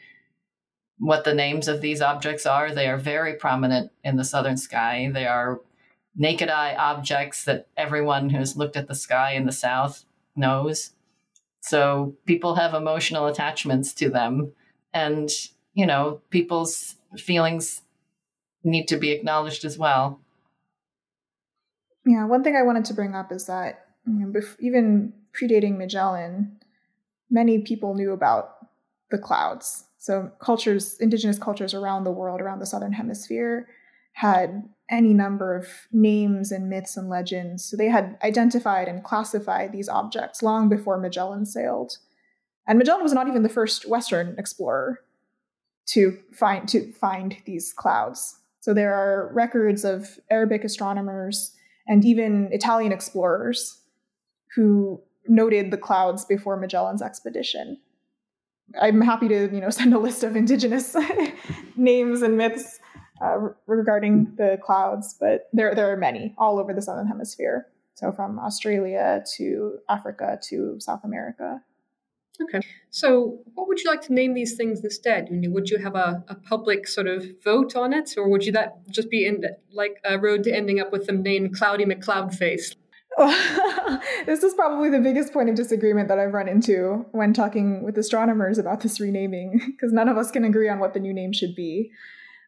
what 0.98 1.24
the 1.24 1.34
names 1.34 1.68
of 1.68 1.82
these 1.82 2.00
objects 2.00 2.46
are. 2.46 2.74
They 2.74 2.88
are 2.88 2.96
very 2.96 3.34
prominent 3.34 3.92
in 4.02 4.16
the 4.16 4.24
southern 4.24 4.56
sky. 4.56 5.10
They 5.12 5.26
are 5.26 5.60
naked 6.16 6.48
eye 6.48 6.74
objects 6.74 7.44
that 7.44 7.68
everyone 7.76 8.30
who's 8.30 8.56
looked 8.56 8.76
at 8.76 8.88
the 8.88 8.94
sky 8.94 9.32
in 9.32 9.44
the 9.44 9.52
south 9.52 10.06
knows. 10.34 10.92
So 11.60 12.16
people 12.24 12.54
have 12.54 12.72
emotional 12.72 13.26
attachments 13.26 13.92
to 13.94 14.08
them. 14.08 14.52
And, 14.94 15.28
you 15.74 15.84
know, 15.84 16.22
people's 16.30 16.96
feelings 17.18 17.82
need 18.64 18.88
to 18.88 18.96
be 18.96 19.10
acknowledged 19.10 19.64
as 19.64 19.76
well. 19.76 20.20
Yeah, 22.06 22.24
one 22.24 22.44
thing 22.44 22.54
I 22.54 22.62
wanted 22.62 22.84
to 22.86 22.94
bring 22.94 23.14
up 23.14 23.32
is 23.32 23.46
that 23.46 23.86
you 24.06 24.14
know, 24.14 24.40
even 24.60 25.12
predating 25.38 25.76
Magellan, 25.76 26.56
many 27.28 27.58
people 27.58 27.94
knew 27.94 28.12
about 28.12 28.68
the 29.10 29.18
clouds. 29.18 29.84
So 29.98 30.30
cultures, 30.40 30.96
indigenous 31.00 31.38
cultures 31.38 31.74
around 31.74 32.04
the 32.04 32.12
world, 32.12 32.40
around 32.40 32.60
the 32.60 32.66
southern 32.66 32.92
hemisphere, 32.92 33.66
had 34.12 34.68
any 34.88 35.12
number 35.12 35.56
of 35.56 35.66
names 35.90 36.52
and 36.52 36.70
myths 36.70 36.96
and 36.96 37.08
legends. 37.08 37.64
So 37.64 37.76
they 37.76 37.88
had 37.88 38.16
identified 38.22 38.86
and 38.86 39.02
classified 39.02 39.72
these 39.72 39.88
objects 39.88 40.44
long 40.44 40.68
before 40.68 40.98
Magellan 40.98 41.44
sailed. 41.44 41.98
And 42.68 42.78
Magellan 42.78 43.02
was 43.02 43.12
not 43.12 43.26
even 43.26 43.42
the 43.42 43.48
first 43.48 43.88
Western 43.88 44.36
explorer 44.38 45.00
to 45.86 46.18
find 46.32 46.68
to 46.68 46.92
find 46.92 47.36
these 47.44 47.72
clouds. 47.72 48.38
So 48.60 48.72
there 48.72 48.94
are 48.94 49.32
records 49.34 49.84
of 49.84 50.20
Arabic 50.30 50.62
astronomers 50.64 51.52
and 51.86 52.04
even 52.04 52.48
Italian 52.52 52.92
explorers 52.92 53.80
who 54.54 55.00
noted 55.28 55.70
the 55.70 55.76
clouds 55.76 56.24
before 56.24 56.56
Magellan's 56.56 57.02
expedition. 57.02 57.78
I'm 58.80 59.00
happy 59.00 59.28
to, 59.28 59.48
you 59.52 59.60
know, 59.60 59.70
send 59.80 59.94
a 59.94 59.98
list 59.98 60.24
of 60.24 60.36
indigenous 60.36 60.96
names 61.76 62.22
and 62.22 62.36
myths 62.36 62.78
uh, 63.22 63.48
regarding 63.66 64.34
the 64.36 64.58
clouds, 64.62 65.16
but 65.18 65.48
there 65.52 65.74
there 65.74 65.90
are 65.90 65.96
many 65.96 66.34
all 66.36 66.58
over 66.58 66.74
the 66.74 66.82
southern 66.82 67.06
hemisphere. 67.06 67.66
So 67.94 68.12
from 68.12 68.38
Australia 68.38 69.24
to 69.36 69.78
Africa 69.88 70.38
to 70.48 70.76
South 70.80 71.02
America. 71.02 71.62
Okay. 72.42 72.60
So, 72.90 73.38
what 73.54 73.68
would 73.68 73.80
you 73.80 73.90
like 73.90 74.02
to 74.02 74.12
name 74.12 74.34
these 74.34 74.56
things 74.56 74.82
instead? 74.82 75.28
Would 75.30 75.70
you 75.70 75.78
have 75.78 75.94
a, 75.94 76.24
a 76.28 76.34
public 76.34 76.86
sort 76.86 77.06
of 77.06 77.24
vote 77.42 77.76
on 77.76 77.92
it, 77.92 78.14
or 78.16 78.28
would 78.28 78.44
you 78.44 78.52
that 78.52 78.88
just 78.90 79.10
be 79.10 79.26
in 79.26 79.42
like 79.72 79.96
a 80.04 80.18
road 80.18 80.44
to 80.44 80.54
ending 80.54 80.80
up 80.80 80.92
with 80.92 81.06
them 81.06 81.22
named 81.22 81.54
Cloudy 81.56 81.84
McCloudface? 81.84 82.76
this 84.26 84.42
is 84.42 84.52
probably 84.52 84.90
the 84.90 84.98
biggest 84.98 85.32
point 85.32 85.48
of 85.48 85.54
disagreement 85.54 86.08
that 86.08 86.18
I've 86.18 86.34
run 86.34 86.48
into 86.48 87.06
when 87.12 87.32
talking 87.32 87.82
with 87.82 87.96
astronomers 87.96 88.58
about 88.58 88.80
this 88.80 89.00
renaming, 89.00 89.58
because 89.66 89.92
none 89.92 90.08
of 90.08 90.18
us 90.18 90.30
can 90.30 90.44
agree 90.44 90.68
on 90.68 90.78
what 90.78 90.92
the 90.92 91.00
new 91.00 91.14
name 91.14 91.32
should 91.32 91.54
be. 91.54 91.90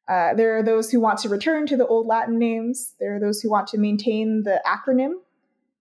Uh, 0.09 0.35
there 0.35 0.57
are 0.57 0.63
those 0.63 0.91
who 0.91 1.01
want 1.01 1.19
to 1.21 1.29
return 1.29 1.67
to 1.67 1.77
the 1.77 1.87
old 1.87 2.07
Latin 2.07 2.39
names. 2.39 2.95
There 2.99 3.17
are 3.17 3.21
those 3.21 3.41
who 3.41 3.51
want 3.51 3.69
to 3.69 3.79
maintain 3.79 4.43
the 4.43 4.63
acronym 4.67 5.13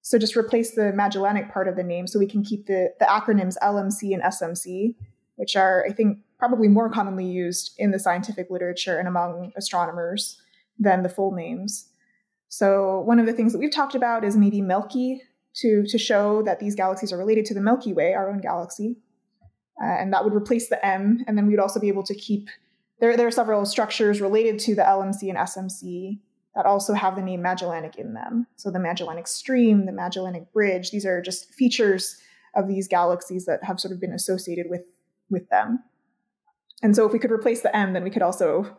so 0.07 0.17
just 0.17 0.37
replace 0.37 0.71
the 0.71 0.93
Magellanic 0.93 1.51
part 1.51 1.67
of 1.67 1.75
the 1.75 1.83
name 1.83 2.07
so 2.07 2.17
we 2.17 2.27
can 2.27 2.41
keep 2.41 2.65
the, 2.65 2.93
the 2.97 3.03
acronyms 3.03 3.57
LMC 3.61 4.13
and 4.13 4.23
SMC, 4.23 4.95
which 5.35 5.57
are, 5.57 5.85
I 5.85 5.91
think, 5.91 6.19
probably 6.39 6.69
more 6.69 6.89
commonly 6.89 7.25
used 7.25 7.73
in 7.77 7.91
the 7.91 7.99
scientific 7.99 8.49
literature 8.49 8.99
and 8.99 9.09
among 9.09 9.51
astronomers 9.57 10.41
than 10.79 11.03
the 11.03 11.09
full 11.09 11.33
names. 11.33 11.89
So 12.47 13.01
one 13.01 13.19
of 13.19 13.25
the 13.25 13.33
things 13.33 13.51
that 13.51 13.59
we've 13.59 13.69
talked 13.69 13.95
about 13.95 14.23
is 14.23 14.37
maybe 14.37 14.61
Milky 14.61 15.23
to, 15.55 15.85
to 15.85 15.97
show 15.97 16.41
that 16.43 16.61
these 16.61 16.73
galaxies 16.73 17.11
are 17.11 17.17
related 17.17 17.43
to 17.47 17.53
the 17.53 17.59
Milky 17.59 17.91
Way, 17.91 18.13
our 18.13 18.29
own 18.29 18.39
galaxy. 18.39 18.95
Uh, 19.83 19.87
and 19.87 20.13
that 20.13 20.23
would 20.23 20.33
replace 20.33 20.69
the 20.69 20.85
M. 20.85 21.25
And 21.27 21.37
then 21.37 21.47
we'd 21.47 21.59
also 21.59 21.81
be 21.81 21.89
able 21.89 22.03
to 22.03 22.15
keep, 22.15 22.47
there, 23.01 23.17
there 23.17 23.27
are 23.27 23.31
several 23.31 23.65
structures 23.65 24.21
related 24.21 24.57
to 24.59 24.73
the 24.73 24.83
LMC 24.83 25.27
and 25.27 25.37
SMC 25.37 26.19
that 26.57 26.65
also 26.65 26.95
have 26.95 27.15
the 27.15 27.21
name 27.21 27.43
Magellanic 27.43 27.97
in 27.97 28.15
them. 28.15 28.47
So 28.55 28.71
the 28.71 28.79
Magellanic 28.79 29.27
Stream, 29.27 29.85
the 29.85 29.91
Magellanic 29.91 30.51
Bridge, 30.51 30.89
these 30.89 31.05
are 31.05 31.21
just 31.21 31.53
features 31.53 32.17
of 32.55 32.67
these 32.67 32.87
galaxies 32.87 33.45
that 33.45 33.63
have 33.63 33.79
sort 33.79 33.93
of 33.93 34.01
been 34.01 34.11
associated 34.11 34.65
with, 34.67 34.81
with 35.29 35.47
them. 35.49 35.83
And 36.81 36.95
so 36.95 37.05
if 37.05 37.13
we 37.13 37.19
could 37.19 37.31
replace 37.31 37.61
the 37.61 37.75
M, 37.75 37.93
then 37.93 38.03
we 38.03 38.09
could 38.09 38.23
also 38.23 38.75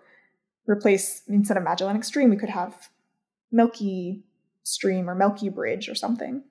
replace, 0.67 1.23
instead 1.29 1.57
of 1.57 1.63
Magellanic 1.63 2.03
Stream, 2.03 2.31
we 2.31 2.37
could 2.37 2.49
have 2.49 2.89
Milky 3.53 4.25
Stream 4.65 5.09
or 5.09 5.15
Milky 5.15 5.49
Bridge 5.49 5.89
or 5.89 5.95
something. 5.95 6.43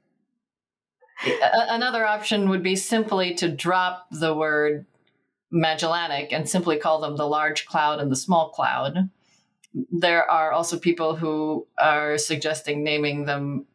Another 1.51 2.05
option 2.05 2.47
would 2.47 2.63
be 2.63 2.77
simply 2.77 3.33
to 3.35 3.49
drop 3.49 4.07
the 4.11 4.33
word 4.33 4.85
Magellanic 5.51 6.31
and 6.31 6.47
simply 6.47 6.77
call 6.77 7.01
them 7.01 7.17
the 7.17 7.27
large 7.27 7.65
cloud 7.65 7.99
and 7.99 8.09
the 8.09 8.15
small 8.15 8.51
cloud 8.51 9.09
there 9.91 10.29
are 10.29 10.51
also 10.51 10.79
people 10.79 11.15
who 11.15 11.67
are 11.77 12.17
suggesting 12.17 12.83
naming 12.83 13.25
them 13.25 13.65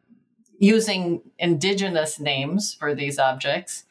using 0.59 1.21
indigenous 1.39 2.21
names 2.21 2.75
for 2.75 2.95
these 2.95 3.19
objects. 3.19 3.85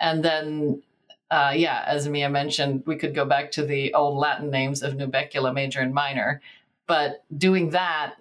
And 0.00 0.24
then, 0.24 0.82
uh, 1.30 1.52
yeah, 1.56 1.84
as 1.86 2.08
Mia 2.08 2.28
mentioned, 2.28 2.84
we 2.86 2.96
could 2.96 3.14
go 3.14 3.24
back 3.24 3.50
to 3.52 3.64
the 3.64 3.92
old 3.94 4.16
Latin 4.16 4.50
names 4.50 4.82
of 4.82 4.94
Nubecula 4.94 5.52
major 5.52 5.80
and 5.80 5.92
minor. 5.92 6.40
But 6.86 7.24
doing 7.36 7.70
that, 7.70 8.14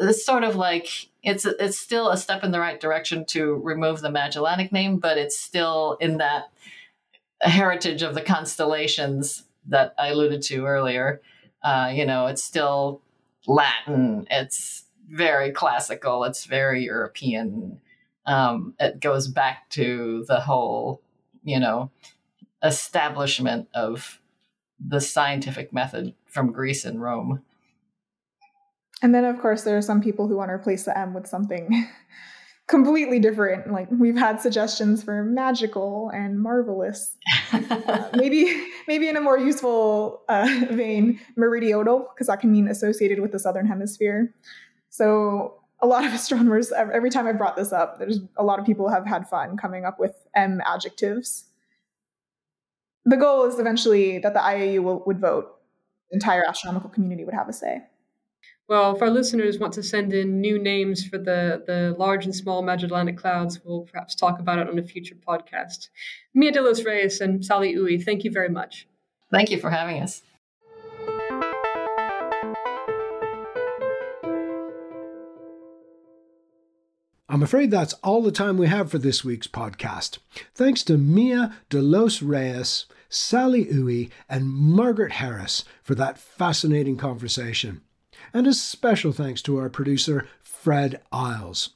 it's 0.00 0.24
sort 0.24 0.44
of 0.44 0.56
like 0.56 0.88
it's 1.22 1.44
it's 1.44 1.78
still 1.78 2.10
a 2.10 2.16
step 2.16 2.42
in 2.42 2.50
the 2.50 2.60
right 2.60 2.80
direction 2.80 3.24
to 3.26 3.54
remove 3.54 4.00
the 4.00 4.10
Magellanic 4.10 4.72
name, 4.72 4.98
but 4.98 5.18
it's 5.18 5.38
still 5.38 5.96
in 6.00 6.18
that 6.18 6.44
heritage 7.40 8.02
of 8.02 8.14
the 8.14 8.22
constellations 8.22 9.44
that 9.66 9.94
I 9.98 10.08
alluded 10.08 10.42
to 10.42 10.66
earlier. 10.66 11.20
Uh, 11.64 11.90
you 11.92 12.06
know, 12.06 12.26
it's 12.26 12.44
still 12.44 13.02
Latin. 13.46 14.28
It's 14.30 14.84
very 15.08 15.50
classical. 15.50 16.22
It's 16.24 16.44
very 16.44 16.84
European. 16.84 17.80
Um, 18.26 18.74
it 18.78 19.00
goes 19.00 19.26
back 19.26 19.68
to 19.70 20.24
the 20.28 20.40
whole 20.40 21.02
you 21.44 21.60
know, 21.60 21.90
establishment 22.62 23.68
of 23.74 24.20
the 24.84 25.00
scientific 25.00 25.72
method 25.72 26.14
from 26.26 26.50
Greece 26.50 26.84
and 26.84 27.00
Rome. 27.00 27.42
And 29.02 29.14
then, 29.14 29.24
of 29.24 29.38
course, 29.38 29.62
there 29.62 29.76
are 29.76 29.82
some 29.82 30.00
people 30.00 30.26
who 30.26 30.36
want 30.36 30.48
to 30.48 30.54
replace 30.54 30.84
the 30.84 30.98
M 30.98 31.12
with 31.12 31.26
something 31.26 31.86
completely 32.66 33.18
different. 33.18 33.70
Like 33.70 33.88
we've 33.90 34.16
had 34.16 34.40
suggestions 34.40 35.02
for 35.02 35.22
magical 35.22 36.10
and 36.14 36.40
marvelous. 36.40 37.16
uh, 37.52 38.08
maybe, 38.14 38.66
maybe 38.88 39.08
in 39.08 39.16
a 39.16 39.20
more 39.20 39.38
useful 39.38 40.22
uh, 40.28 40.48
vein, 40.70 41.20
meridional, 41.36 42.08
because 42.14 42.28
that 42.28 42.40
can 42.40 42.52
mean 42.52 42.68
associated 42.68 43.20
with 43.20 43.32
the 43.32 43.38
southern 43.38 43.66
hemisphere. 43.66 44.34
So 44.90 45.60
a 45.80 45.86
lot 45.86 46.04
of 46.04 46.12
astronomers, 46.14 46.72
every 46.72 47.10
time 47.10 47.26
I 47.26 47.32
brought 47.32 47.56
this 47.56 47.72
up, 47.72 47.98
there's 47.98 48.20
a 48.36 48.44
lot 48.44 48.58
of 48.58 48.66
people 48.66 48.88
have 48.88 49.06
had 49.06 49.28
fun 49.28 49.56
coming 49.56 49.84
up 49.84 49.98
with 49.98 50.14
M 50.34 50.60
adjectives. 50.66 51.44
The 53.04 53.18
goal 53.18 53.44
is 53.44 53.58
eventually 53.58 54.18
that 54.20 54.32
the 54.32 54.40
IAU 54.40 54.82
will, 54.82 55.02
would 55.06 55.20
vote. 55.20 55.50
Entire 56.10 56.44
astronomical 56.46 56.90
community 56.90 57.24
would 57.24 57.34
have 57.34 57.48
a 57.48 57.52
say. 57.52 57.82
Well, 58.66 58.96
if 58.96 59.02
our 59.02 59.10
listeners 59.10 59.58
want 59.58 59.74
to 59.74 59.82
send 59.82 60.14
in 60.14 60.40
new 60.40 60.58
names 60.58 61.06
for 61.06 61.18
the, 61.18 61.62
the 61.66 61.94
large 61.98 62.24
and 62.24 62.34
small 62.34 62.62
Magellanic 62.62 63.18
clouds, 63.18 63.60
we'll 63.62 63.82
perhaps 63.82 64.14
talk 64.14 64.40
about 64.40 64.58
it 64.58 64.68
on 64.70 64.78
a 64.78 64.82
future 64.82 65.16
podcast. 65.16 65.90
Mia 66.32 66.50
de 66.50 66.62
los 66.62 66.82
Reyes 66.82 67.20
and 67.20 67.44
Sally 67.44 67.74
Oey, 67.76 68.02
thank 68.02 68.24
you 68.24 68.30
very 68.30 68.48
much. 68.48 68.88
Thank 69.30 69.50
you 69.50 69.58
for 69.58 69.68
having 69.68 70.02
us. 70.02 70.22
I'm 77.28 77.42
afraid 77.42 77.70
that's 77.70 77.94
all 77.94 78.22
the 78.22 78.32
time 78.32 78.56
we 78.56 78.68
have 78.68 78.90
for 78.90 78.98
this 78.98 79.22
week's 79.22 79.46
podcast. 79.46 80.18
Thanks 80.54 80.82
to 80.84 80.96
Mia 80.96 81.54
de 81.68 81.82
los 81.82 82.22
Reyes, 82.22 82.86
Sally 83.10 83.68
Oey, 83.70 84.08
and 84.26 84.48
Margaret 84.48 85.12
Harris 85.12 85.66
for 85.82 85.94
that 85.96 86.16
fascinating 86.16 86.96
conversation 86.96 87.82
and 88.34 88.46
a 88.46 88.52
special 88.52 89.12
thanks 89.12 89.40
to 89.40 89.56
our 89.56 89.70
producer, 89.70 90.26
Fred 90.42 91.00
Isles. 91.12 91.70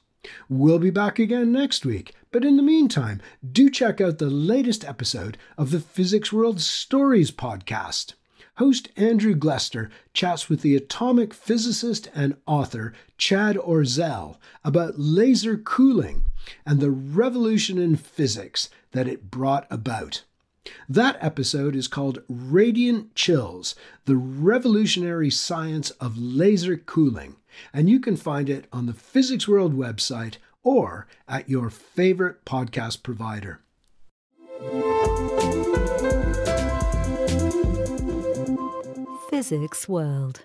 We'll 0.49 0.79
be 0.79 0.89
back 0.89 1.17
again 1.17 1.51
next 1.51 1.85
week, 1.85 2.13
but 2.31 2.43
in 2.43 2.57
the 2.57 2.63
meantime, 2.63 3.21
do 3.49 3.69
check 3.69 4.01
out 4.01 4.17
the 4.17 4.29
latest 4.29 4.83
episode 4.83 5.37
of 5.57 5.71
the 5.71 5.79
Physics 5.79 6.33
World 6.33 6.59
Stories 6.59 7.31
podcast. 7.31 8.13
Host 8.55 8.89
Andrew 8.97 9.35
Glester 9.35 9.89
chats 10.13 10.49
with 10.49 10.61
the 10.61 10.75
atomic 10.75 11.33
physicist 11.33 12.09
and 12.13 12.35
author 12.45 12.93
Chad 13.17 13.55
Orzel 13.55 14.35
about 14.65 14.99
laser 14.99 15.57
cooling 15.57 16.25
and 16.65 16.81
the 16.81 16.91
revolution 16.91 17.77
in 17.77 17.95
physics 17.95 18.69
that 18.91 19.07
it 19.07 19.31
brought 19.31 19.65
about. 19.69 20.23
That 20.87 21.17
episode 21.21 21.75
is 21.75 21.87
called 21.87 22.23
Radiant 22.27 23.15
Chills 23.15 23.75
The 24.05 24.15
Revolutionary 24.15 25.29
Science 25.29 25.91
of 25.91 26.17
Laser 26.17 26.77
Cooling, 26.77 27.35
and 27.73 27.89
you 27.89 27.99
can 27.99 28.15
find 28.15 28.49
it 28.49 28.65
on 28.71 28.85
the 28.85 28.93
Physics 28.93 29.47
World 29.47 29.73
website 29.75 30.37
or 30.63 31.07
at 31.27 31.49
your 31.49 31.69
favorite 31.69 32.45
podcast 32.45 33.03
provider. 33.03 33.61
Physics 39.29 39.87
World. 39.87 40.41